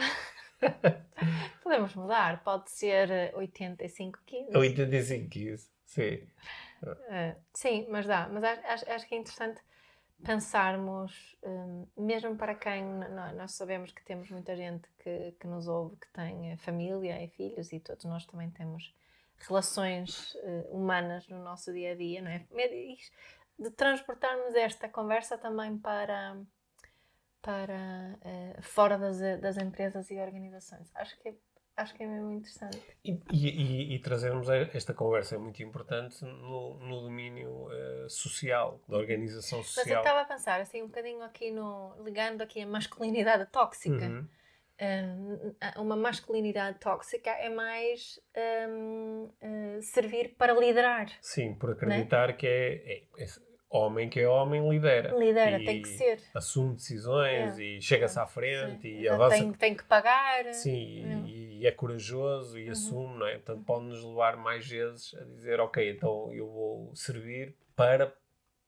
[1.62, 4.52] Podemos mudar, pode ser 85-15.
[4.52, 6.28] 85-15, sim.
[6.82, 8.28] Uh, sim, mas dá.
[8.28, 9.61] Mas acho, acho que é interessante
[10.24, 12.84] pensarmos, um, mesmo para quem
[13.36, 17.72] nós sabemos que temos muita gente que, que nos ouve, que tem família e filhos,
[17.72, 18.94] e todos nós também temos
[19.38, 22.44] relações uh, humanas no nosso dia a dia, não é?
[23.59, 26.36] De transportarmos esta conversa também para,
[27.41, 30.91] para uh, fora das, das empresas e organizações.
[30.95, 31.34] Acho que é
[31.78, 32.82] Acho que é mesmo interessante.
[33.05, 38.97] E, e, e, trazermos esta conversa é muito importante no, no domínio uh, social, da
[38.97, 39.84] organização social.
[39.86, 41.95] Mas eu estava a pensar, assim, um bocadinho aqui no.
[42.03, 44.07] ligando aqui a masculinidade tóxica.
[44.07, 44.26] Uhum.
[44.80, 48.20] Um, uma masculinidade tóxica é mais
[48.68, 51.09] um, uh, eh, servir para liderar.
[51.20, 52.32] Sim, por acreditar né?
[52.32, 53.26] que é, é, é
[53.70, 55.16] homem que é homem lidera.
[55.16, 56.20] Lidera, tem que ser.
[56.34, 57.62] Assume decisões é.
[57.62, 59.00] e chega-se à frente Sim.
[59.00, 59.36] e avança.
[59.36, 60.52] Tem, tem que pagar.
[60.54, 61.28] Sim, é.
[61.28, 62.72] e, e, é corajoso e uhum.
[62.72, 63.34] assume, não é?
[63.34, 68.12] Portanto, pode-nos levar mais vezes a dizer, ok, então eu vou servir para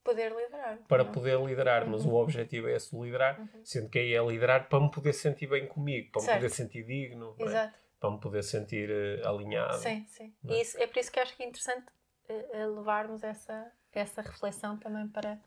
[0.04, 0.78] poder liderar.
[0.88, 1.12] Para não?
[1.12, 2.12] poder liderar, mas uhum.
[2.12, 3.48] o objetivo é esse liderar, uhum.
[3.64, 6.34] sendo que aí é liderar para me poder sentir bem comigo, para certo.
[6.34, 7.72] me poder sentir digno, é?
[7.98, 9.78] para me poder sentir uh, alinhado.
[9.78, 10.34] Sim, sim.
[10.48, 10.52] É?
[10.52, 11.86] E isso, é por isso que acho que é interessante
[12.28, 15.38] uh, levarmos essa essa reflexão também para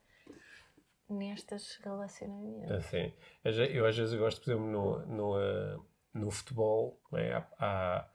[1.10, 2.72] nestes relacionamentos.
[2.72, 3.14] Assim,
[3.44, 8.08] eu às vezes gosto, por exemplo, no, no, uh, no futebol, né, há,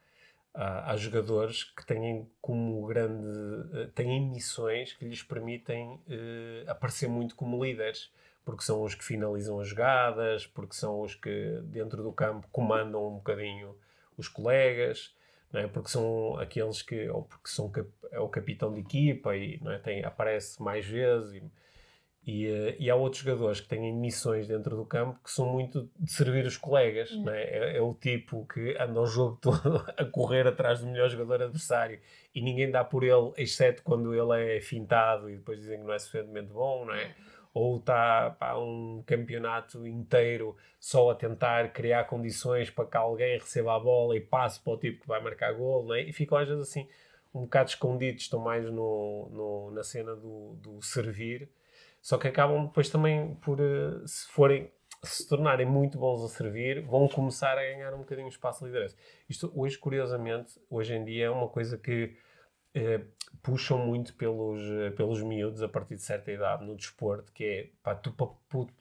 [0.54, 3.26] há, há, jogadores que têm como grande.
[3.26, 6.02] Uh, têm missões que lhes permitem
[6.66, 8.10] aparecer muito como líderes.
[8.44, 13.06] Porque são os que finalizam as jogadas, porque são os que dentro do campo comandam
[13.06, 13.76] um bocadinho
[14.16, 15.14] os colegas
[15.52, 15.66] não é?
[15.66, 17.72] porque são aqueles que, ou porque são,
[18.10, 19.78] é o capitão de equipa e não é?
[19.78, 21.34] Tem, aparece mais vezes.
[21.34, 21.42] E,
[22.26, 25.88] e, eh, e, há outros jogadores que têm missões dentro do campo que são muito
[25.98, 27.10] de servir os colegas.
[27.12, 27.42] Não é?
[27.44, 31.42] É, é o tipo que anda o jogo todo a correr atrás do melhor jogador
[31.42, 31.98] adversário
[32.34, 35.92] e ninguém dá por ele, exceto quando ele é fintado e depois dizem que não
[35.92, 37.14] é suficientemente bom, não é?
[37.52, 43.80] Ou está um campeonato inteiro só a tentar criar condições para que alguém receba a
[43.80, 46.02] bola e passe para o tipo que vai marcar gol, é?
[46.02, 46.88] e ficam às vezes assim
[47.34, 51.48] um bocado escondidos, estão mais no, no, na cena do, do servir,
[52.00, 54.70] só que acabam depois também por, eh, se forem
[55.02, 58.96] se tornarem muito bons a servir, vão começar a ganhar um bocadinho espaço de liderança.
[59.28, 62.16] Isto hoje, curiosamente, hoje em dia é uma coisa que
[62.74, 63.00] eh,
[63.42, 67.70] puxam muito pelos, eh, pelos miúdos a partir de certa idade no desporto, que é
[67.82, 68.14] pá, tu,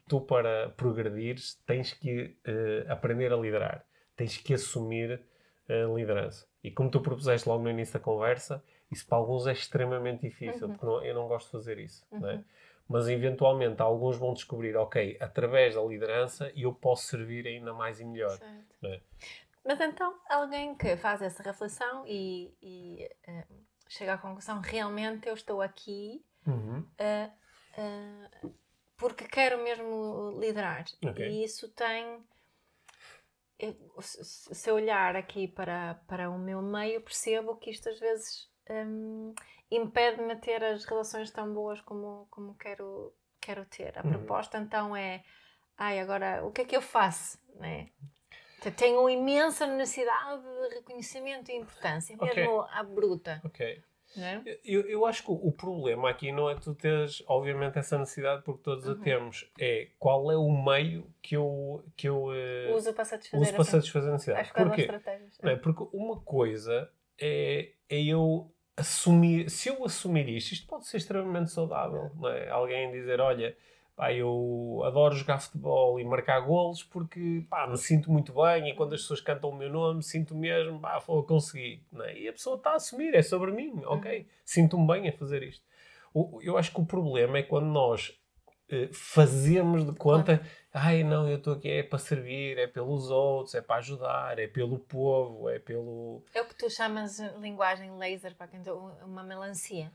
[0.06, 3.84] tu para progredires tens que uh, aprender a liderar,
[4.16, 5.22] tens que assumir
[5.68, 6.46] a liderança.
[6.62, 10.66] E como tu propuseste logo no início da conversa, isso para alguns é extremamente difícil,
[10.66, 10.72] uhum.
[10.74, 12.06] porque não, eu não gosto de fazer isso.
[12.12, 12.16] É?
[12.16, 12.44] Uhum.
[12.88, 18.04] Mas eventualmente alguns vão descobrir, ok, através da liderança eu posso servir ainda mais e
[18.04, 18.38] melhor.
[18.82, 19.00] É?
[19.64, 23.10] Mas então, alguém que faz essa reflexão e, e
[23.88, 26.80] chega à conclusão realmente eu estou aqui uhum.
[26.80, 28.54] uh, uh,
[28.98, 30.84] porque quero mesmo liderar.
[31.02, 31.28] Okay.
[31.28, 32.20] E isso tem.
[34.00, 39.32] se eu olhar aqui para, para o meu meio, percebo que isto às vezes um,
[39.70, 43.96] impede-me de ter as relações tão boas como, como quero, quero ter.
[43.96, 44.10] A uhum.
[44.10, 45.22] proposta então é:
[45.76, 47.38] ai, agora o que é que eu faço?
[47.54, 47.90] Né?
[48.76, 52.78] Tenho imensa necessidade de reconhecimento e importância, mesmo okay.
[52.78, 53.40] à bruta.
[53.44, 53.82] Ok.
[54.16, 54.42] É?
[54.64, 58.62] Eu, eu acho que o problema aqui não é tu teres, obviamente, essa necessidade, porque
[58.62, 58.92] todos uhum.
[58.92, 59.50] a temos.
[59.60, 63.64] É qual é o meio que eu, que eu uh, uso para satisfazer, uso para
[63.64, 64.40] satisfazer a necessidade.
[64.40, 64.88] Acho que Porquê?
[65.42, 65.56] Não é?
[65.56, 66.90] Porque uma coisa
[67.20, 69.50] é, é eu assumir.
[69.50, 72.10] Se eu assumir isto, isto pode ser extremamente saudável.
[72.16, 72.48] Não é?
[72.48, 73.56] Alguém dizer: olha
[73.98, 78.74] pá, eu adoro jogar futebol e marcar golos porque pá, me sinto muito bem e
[78.74, 81.84] quando as pessoas cantam o meu nome sinto mesmo, pá, vou conseguir.
[82.04, 82.16] É?
[82.16, 84.20] E a pessoa está a assumir, é sobre mim, ok?
[84.20, 84.26] Uhum.
[84.44, 85.64] Sinto-me bem a fazer isto.
[86.42, 88.16] eu acho que o problema é quando nós
[88.70, 90.40] uh, fazemos de conta,
[90.72, 94.46] ai não, eu estou aqui é para servir, é pelos outros, é para ajudar, é
[94.46, 96.22] pelo povo, é pelo.
[96.32, 98.60] É o que tu chamas linguagem laser, para quem
[99.02, 99.90] uma melancia.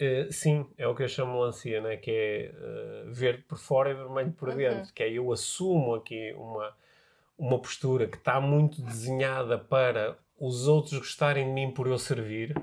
[0.00, 1.96] Uh, sim, é o que eu chamo melancia, né?
[1.96, 2.54] que é
[3.06, 4.56] uh, verde por fora e vermelho por uhum.
[4.56, 4.92] dentro.
[4.92, 6.76] Que é eu assumo aqui uma,
[7.38, 12.54] uma postura que está muito desenhada para os outros gostarem de mim por eu servir,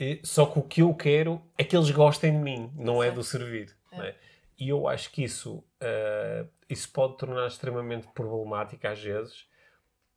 [0.00, 3.10] e, só que o que eu quero é que eles gostem de mim, não é
[3.10, 3.76] do servir.
[3.92, 3.96] É.
[3.96, 4.14] Né?
[4.58, 9.46] E eu acho que isso, uh, isso pode tornar extremamente problemático às vezes,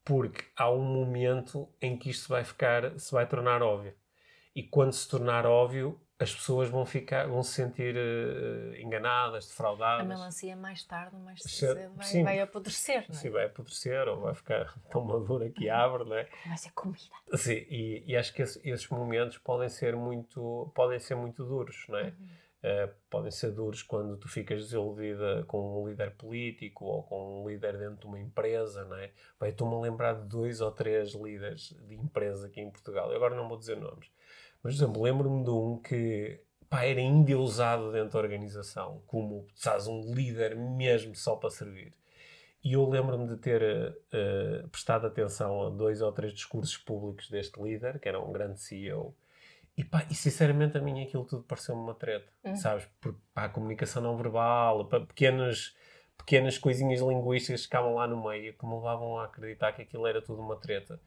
[0.03, 3.93] porque há um momento em que isto vai ficar, se vai tornar óbvio.
[4.55, 10.05] E quando se tornar óbvio, as pessoas vão ficar, vão se sentir uh, enganadas, defraudadas.
[10.05, 13.19] A melancia mais tarde ou mais cedo vai, sim, vai apodrecer, não é?
[13.19, 16.29] Sim, vai apodrecer ou vai ficar tão madura que abre, não é?
[16.45, 16.99] Vai ser comida.
[17.33, 21.85] Sim, e, e acho que esse, esses momentos podem ser muito, podem ser muito duros,
[21.89, 22.03] não é?
[22.03, 22.41] Uhum.
[22.61, 27.47] Uh, podem ser duros quando tu ficas desiludida com um líder político ou com um
[27.49, 29.11] líder dentro de uma empresa, não é?
[29.41, 33.09] Estou-me a lembrar de dois ou três líderes de empresa aqui em Portugal.
[33.09, 34.11] Eu agora não vou dizer nomes
[34.63, 36.39] mas, por exemplo, lembro-me de um que
[36.69, 41.93] pá, era endeusado dentro da organização, como sabes, um líder mesmo só para servir.
[42.63, 47.61] E eu lembro-me de ter uh, prestado atenção a dois ou três discursos públicos deste
[47.61, 49.15] líder, que era um grande CEO,
[49.75, 52.55] e, pá, e sinceramente a mim aquilo tudo pareceu-me uma treta, uhum.
[52.55, 52.87] sabes?
[52.99, 55.75] Porque pá, a comunicação não verbal, pá, pequenas,
[56.17, 60.05] pequenas coisinhas linguísticas que ficavam lá no meio que me levavam a acreditar que aquilo
[60.05, 60.99] era tudo uma treta.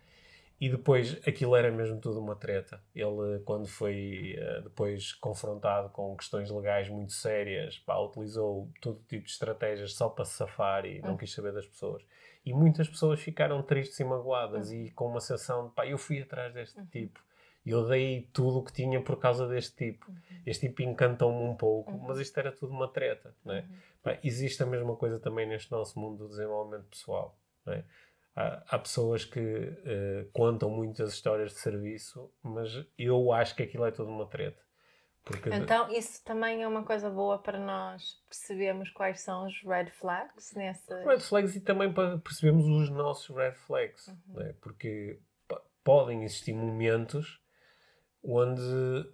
[0.61, 2.81] E depois aquilo era mesmo tudo uma treta.
[2.95, 9.25] Ele, quando foi uh, depois confrontado com questões legais muito sérias, pá, utilizou todo tipo
[9.25, 11.17] de estratégias só para se safar e não hum.
[11.17, 12.05] quis saber das pessoas.
[12.47, 14.85] E muitas pessoas ficaram tristes e magoadas uhum.
[14.85, 16.87] e com uma sensação de pá, eu fui atrás deste uhum.
[16.87, 17.21] tipo.
[17.65, 20.11] Eu dei tudo o que tinha por causa deste tipo.
[20.11, 20.17] Uhum.
[20.45, 22.05] Este tipo encantou-me um pouco, uhum.
[22.07, 23.35] mas isto era tudo uma treta.
[23.43, 23.65] Não é?
[24.03, 27.35] Pá, existe a mesma coisa também neste nosso mundo do desenvolvimento pessoal.
[27.65, 27.85] Não é?
[28.37, 33.85] Há, há pessoas que uh, contam muitas histórias de serviço, mas eu acho que aquilo
[33.85, 34.63] é toda uma treta.
[35.25, 35.49] Porque...
[35.49, 40.53] Então, isso também é uma coisa boa para nós percebermos quais são os red flags
[40.55, 41.03] nessa.
[41.03, 44.09] Red flags e também para percebermos os nossos red flags.
[44.09, 44.35] Uhum.
[44.35, 44.55] Né?
[44.61, 45.19] Porque
[45.83, 47.41] podem existir momentos
[48.23, 49.09] onde,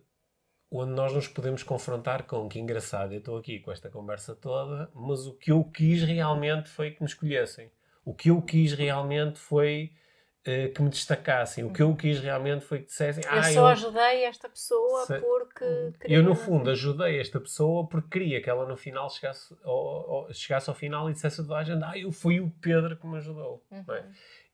[0.70, 4.90] onde nós nos podemos confrontar com que engraçado, eu estou aqui com esta conversa toda,
[4.94, 7.70] mas o que eu quis realmente foi que me escolhessem.
[8.04, 9.92] O que eu quis realmente foi
[10.40, 11.64] uh, que me destacassem.
[11.64, 13.24] O que eu quis realmente foi que dissessem.
[13.24, 13.66] Eu ah, só eu...
[13.66, 15.18] ajudei esta pessoa Se...
[15.18, 15.92] porque.
[16.00, 16.16] Queria...
[16.16, 20.68] Eu, no fundo, ajudei esta pessoa porque queria que ela no final chegasse ao, chegasse
[20.68, 23.16] ao final e dissesse a toda a gente: Ah, eu fui o Pedro que me
[23.16, 23.62] ajudou.
[23.70, 23.76] É?
[23.76, 23.94] Uhum.
[23.94, 24.04] É?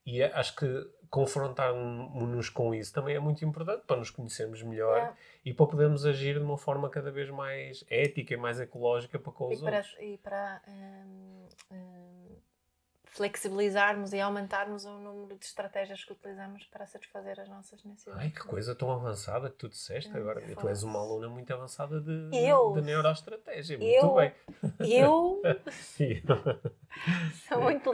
[0.07, 0.67] E acho que
[1.11, 6.39] confrontarmos-nos com isso também é muito importante para nos conhecermos melhor e para podermos agir
[6.39, 9.77] de uma forma cada vez mais ética e mais ecológica para com os e para,
[9.79, 9.97] outros.
[10.01, 12.37] E para hum, hum,
[13.17, 18.23] flexibilizarmos e aumentarmos o número de estratégias que utilizamos para satisfazer as nossas necessidades.
[18.23, 20.43] Ai, que coisa tão avançada que tu disseste hum, agora.
[20.43, 23.79] Tu és uma aluna muito avançada de, eu, de neuroestratégia.
[23.79, 24.33] Muito eu, bem.
[24.81, 25.43] Eu
[27.49, 27.93] sou muito,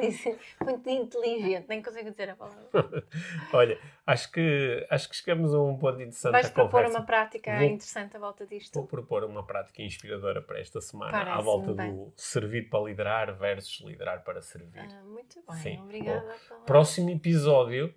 [0.61, 2.67] muito inteligente, nem consigo dizer a palavra.
[3.53, 7.67] Olha, acho que, acho que chegamos a um ponto interessante Vais propor uma prática vou,
[7.67, 8.75] interessante à volta disto?
[8.75, 11.95] Vou propor uma prática inspiradora para esta semana, à volta bem.
[11.95, 14.81] do servir para liderar versus liderar para servir.
[14.81, 15.81] Ah, muito bem, Sim.
[15.83, 16.35] obrigada.
[16.51, 17.95] Bom, próximo episódio.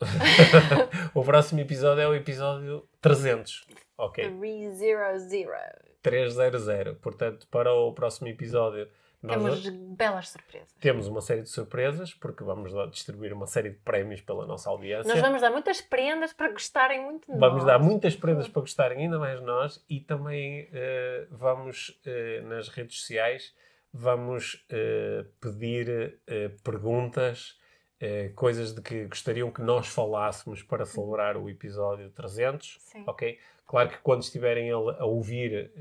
[1.14, 3.66] o próximo episódio é o episódio 300.
[3.96, 4.24] Ok.
[6.02, 6.52] 300.
[6.52, 6.98] 300.
[6.98, 8.88] Portanto, para o próximo episódio
[9.20, 10.72] temos belas surpresas.
[10.80, 15.12] Temos uma série de surpresas, porque vamos distribuir uma série de prémios pela nossa audiência.
[15.12, 17.40] Nós vamos dar muitas prendas para gostarem muito de nós.
[17.40, 22.46] Vamos dar muitas prendas para gostarem ainda mais de nós e também uh, vamos, uh,
[22.46, 23.52] nas redes sociais,
[23.92, 26.20] vamos uh, pedir
[26.62, 27.56] perguntas,
[28.36, 32.78] coisas de que gostariam que nós falássemos para celebrar o episódio 300.
[32.80, 33.04] Sim.
[33.06, 33.38] Ok?
[33.66, 35.72] Claro que quando estiverem a, ouvir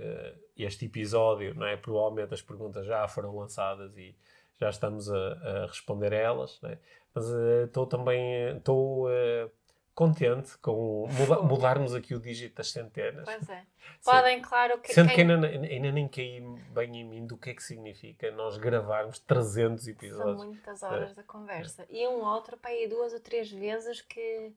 [0.58, 1.78] este episódio, não é?
[1.78, 4.16] Provavelmente as perguntas já foram lançadas e
[4.60, 6.78] já estamos a, a responder a elas, é?
[7.14, 7.26] Mas
[7.66, 8.58] estou uh, também
[9.08, 9.52] uh,
[9.98, 13.26] contente com muda, mudarmos aqui o dígito das centenas.
[13.26, 13.66] Pois é.
[14.06, 14.94] Podem, claro, que.
[14.94, 15.16] Sendo quem...
[15.16, 16.40] que ainda, ainda, nem caí
[16.70, 20.40] bem em mim do que é que significa nós gravarmos 300 episódios.
[20.40, 21.16] São muitas horas é.
[21.16, 21.84] da conversa.
[21.90, 24.54] E um outro, para aí duas ou três vezes que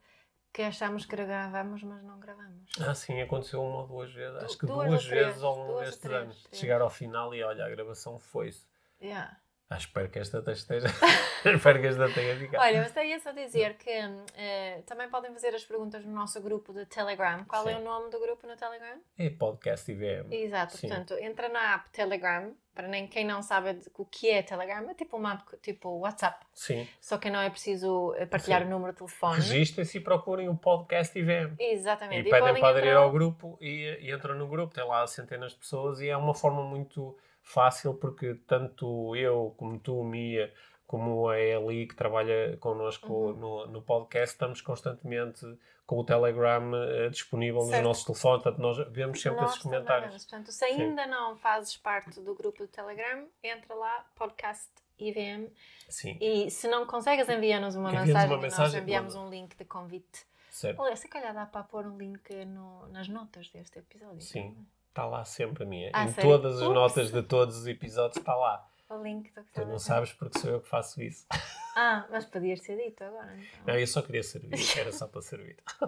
[0.53, 2.68] que achámos que gravamos, mas não gravamos.
[2.80, 4.43] Ah, sim, aconteceu uma ou duas vezes.
[4.43, 6.49] Acho que duas, duas vezes ao longo destes anos.
[6.53, 8.66] Chegar ao final e olha, a gravação foi-se.
[9.01, 9.38] Yeah.
[9.71, 10.89] Ah, espero que esta esteja.
[11.47, 12.61] espero que esta tenha ficado.
[12.61, 16.73] Olha, mas ia só dizer que uh, também podem fazer as perguntas no nosso grupo
[16.73, 17.45] de Telegram.
[17.45, 17.75] Qual Sim.
[17.75, 19.01] é o nome do grupo no Telegram?
[19.16, 20.27] É Podcast IVM.
[20.33, 20.89] Exato, Sim.
[20.89, 22.53] portanto, entra na app Telegram.
[22.75, 26.45] Para nem quem não sabe o que é Telegram, é tipo uma app tipo WhatsApp.
[26.53, 26.89] Sim.
[27.01, 28.66] Só que não é preciso eh, partilhar Sim.
[28.66, 29.37] o número de telefone.
[29.37, 31.55] Registrem-se e procurem o Podcast IVM.
[31.59, 32.25] Exatamente.
[32.25, 34.75] E, e pedem para aderir ao grupo e, e entram no grupo.
[34.75, 37.16] Tem lá centenas de pessoas e é uma forma muito
[37.51, 40.53] fácil porque tanto eu como tu, Mia,
[40.86, 43.32] como a Eli que trabalha connosco uhum.
[43.32, 45.46] no, no podcast, estamos constantemente
[45.86, 47.74] com o Telegram uh, disponível certo.
[47.76, 50.24] nos nossos telefones, portanto nós vemos sempre nós esses comentários.
[50.24, 51.11] Portanto, se ainda Sim.
[51.11, 55.48] não fazes parte do grupo do Telegram, entra lá, podcast IVM.
[55.88, 56.16] Sim.
[56.20, 60.26] E se não consegues, envia-nos uma, mensagem, uma mensagem nós enviamos um link de convite.
[60.51, 60.80] Certo.
[60.80, 64.20] Olha, se calhar dá para pôr um link no, nas notas deste episódio.
[64.20, 64.57] Sim.
[64.91, 65.91] Está lá sempre a minha.
[65.95, 66.30] Ah, em sério?
[66.30, 66.74] todas as Ups.
[66.74, 68.68] notas de todos os episódios está lá.
[68.88, 71.26] O link do que Tu não sabes porque sou eu que faço isso.
[71.76, 73.32] Ah, mas podias ser dito agora.
[73.32, 73.64] Então.
[73.64, 75.57] Não, eu só queria servir, era só para servir.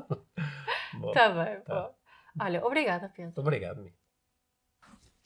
[1.08, 1.90] Está bem, tá.
[2.40, 3.32] Olha, obrigada, Pedro.
[3.36, 3.92] Obrigado, Mi.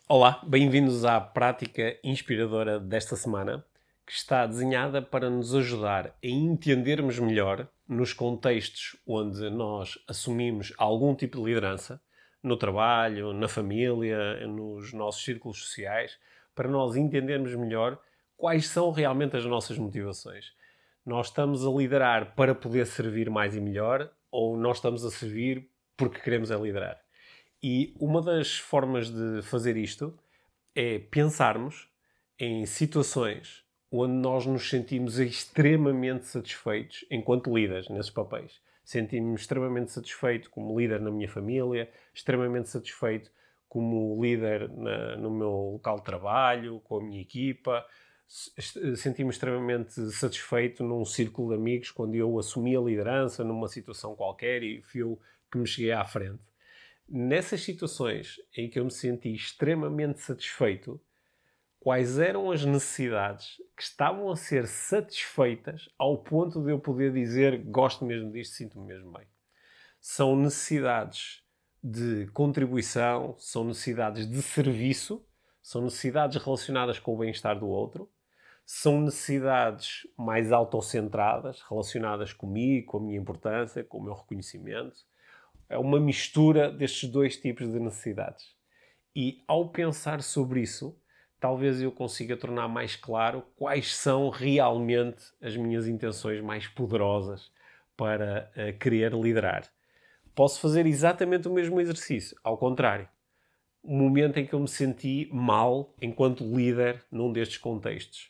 [0.09, 3.63] Olá, bem-vindos à prática inspiradora desta semana,
[4.07, 11.15] que está desenhada para nos ajudar a entendermos melhor nos contextos onde nós assumimos algum
[11.15, 12.01] tipo de liderança
[12.47, 16.17] no trabalho, na família, nos nossos círculos sociais,
[16.55, 17.99] para nós entendermos melhor
[18.37, 20.53] quais são realmente as nossas motivações.
[21.05, 25.69] Nós estamos a liderar para poder servir mais e melhor ou nós estamos a servir
[25.97, 27.01] porque queremos é liderar?
[27.63, 30.17] E uma das formas de fazer isto
[30.75, 31.89] é pensarmos
[32.39, 40.49] em situações onde nós nos sentimos extremamente satisfeitos enquanto líderes nesses papéis senti-me extremamente satisfeito
[40.49, 43.33] como líder na minha família, extremamente satisfeito
[43.69, 47.85] como líder na, no meu local de trabalho, com a minha equipa.
[48.29, 54.63] Senti-me extremamente satisfeito num círculo de amigos quando eu assumi a liderança numa situação qualquer
[54.63, 55.19] e fui eu
[55.51, 56.41] que me cheguei à frente.
[57.09, 61.01] Nessas situações em que eu me senti extremamente satisfeito,
[61.87, 67.63] quais eram as necessidades que estavam a ser satisfeitas ao ponto de eu poder dizer
[67.63, 69.25] gosto mesmo disto, sinto-me mesmo bem.
[70.01, 71.45] São necessidades
[71.81, 75.25] de contribuição, são necessidades de serviço,
[75.63, 78.11] são necessidades relacionadas com o bem-estar do outro,
[78.65, 84.97] são necessidades mais autocentradas, relacionadas comigo, com a minha importância, com o meu reconhecimento.
[85.69, 88.57] É uma mistura destes dois tipos de necessidades.
[89.15, 91.01] E ao pensar sobre isso,
[91.47, 97.53] talvez eu consiga tornar mais claro quais são realmente as minhas intenções mais poderosas
[97.97, 99.63] para uh, querer liderar.
[100.35, 103.09] Posso fazer exatamente o mesmo exercício, ao contrário.
[103.81, 108.29] O momento em que eu me senti mal enquanto líder num destes contextos.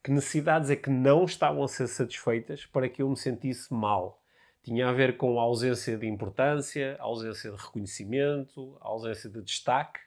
[0.00, 4.22] Que necessidades é que não estavam a ser satisfeitas para que eu me sentisse mal?
[4.62, 9.42] Tinha a ver com a ausência de importância, a ausência de reconhecimento, a ausência de
[9.42, 9.98] destaque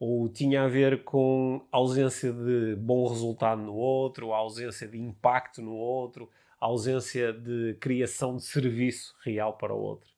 [0.00, 5.74] ou tinha a ver com ausência de bom resultado no outro, ausência de impacto no
[5.74, 10.08] outro, ausência de criação de serviço real para o outro.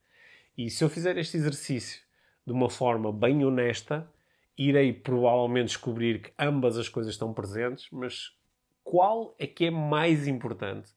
[0.57, 2.01] E se eu fizer este exercício
[2.47, 4.09] de uma forma bem honesta,
[4.57, 8.33] irei provavelmente descobrir que ambas as coisas estão presentes, mas
[8.85, 10.93] qual é que é mais importante?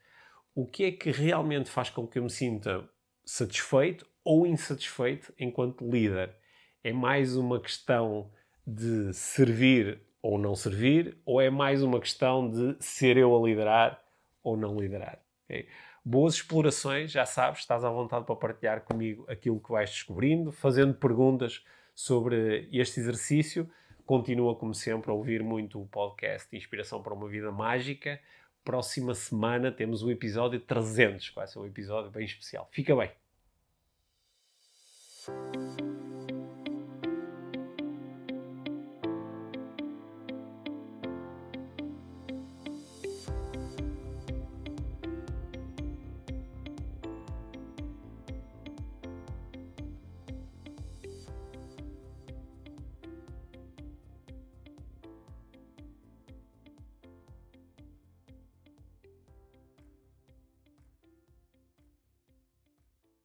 [0.53, 2.88] O que é que realmente faz com que eu me sinta
[3.25, 6.36] satisfeito ou insatisfeito enquanto líder?
[6.83, 8.29] É mais uma questão
[8.66, 14.01] de servir ou não servir, ou é mais uma questão de ser eu a liderar
[14.43, 15.20] ou não liderar?
[15.45, 15.68] Okay?
[16.03, 20.93] Boas explorações, já sabes, estás à vontade para partilhar comigo aquilo que vais descobrindo, fazendo
[20.93, 21.63] perguntas
[21.95, 23.70] sobre este exercício.
[24.05, 28.20] Continua, como sempre, a ouvir muito o podcast Inspiração para uma Vida Mágica.
[28.63, 32.68] Próxima semana temos o episódio 300, que vai ser um episódio bem especial.
[32.72, 33.11] Fica bem!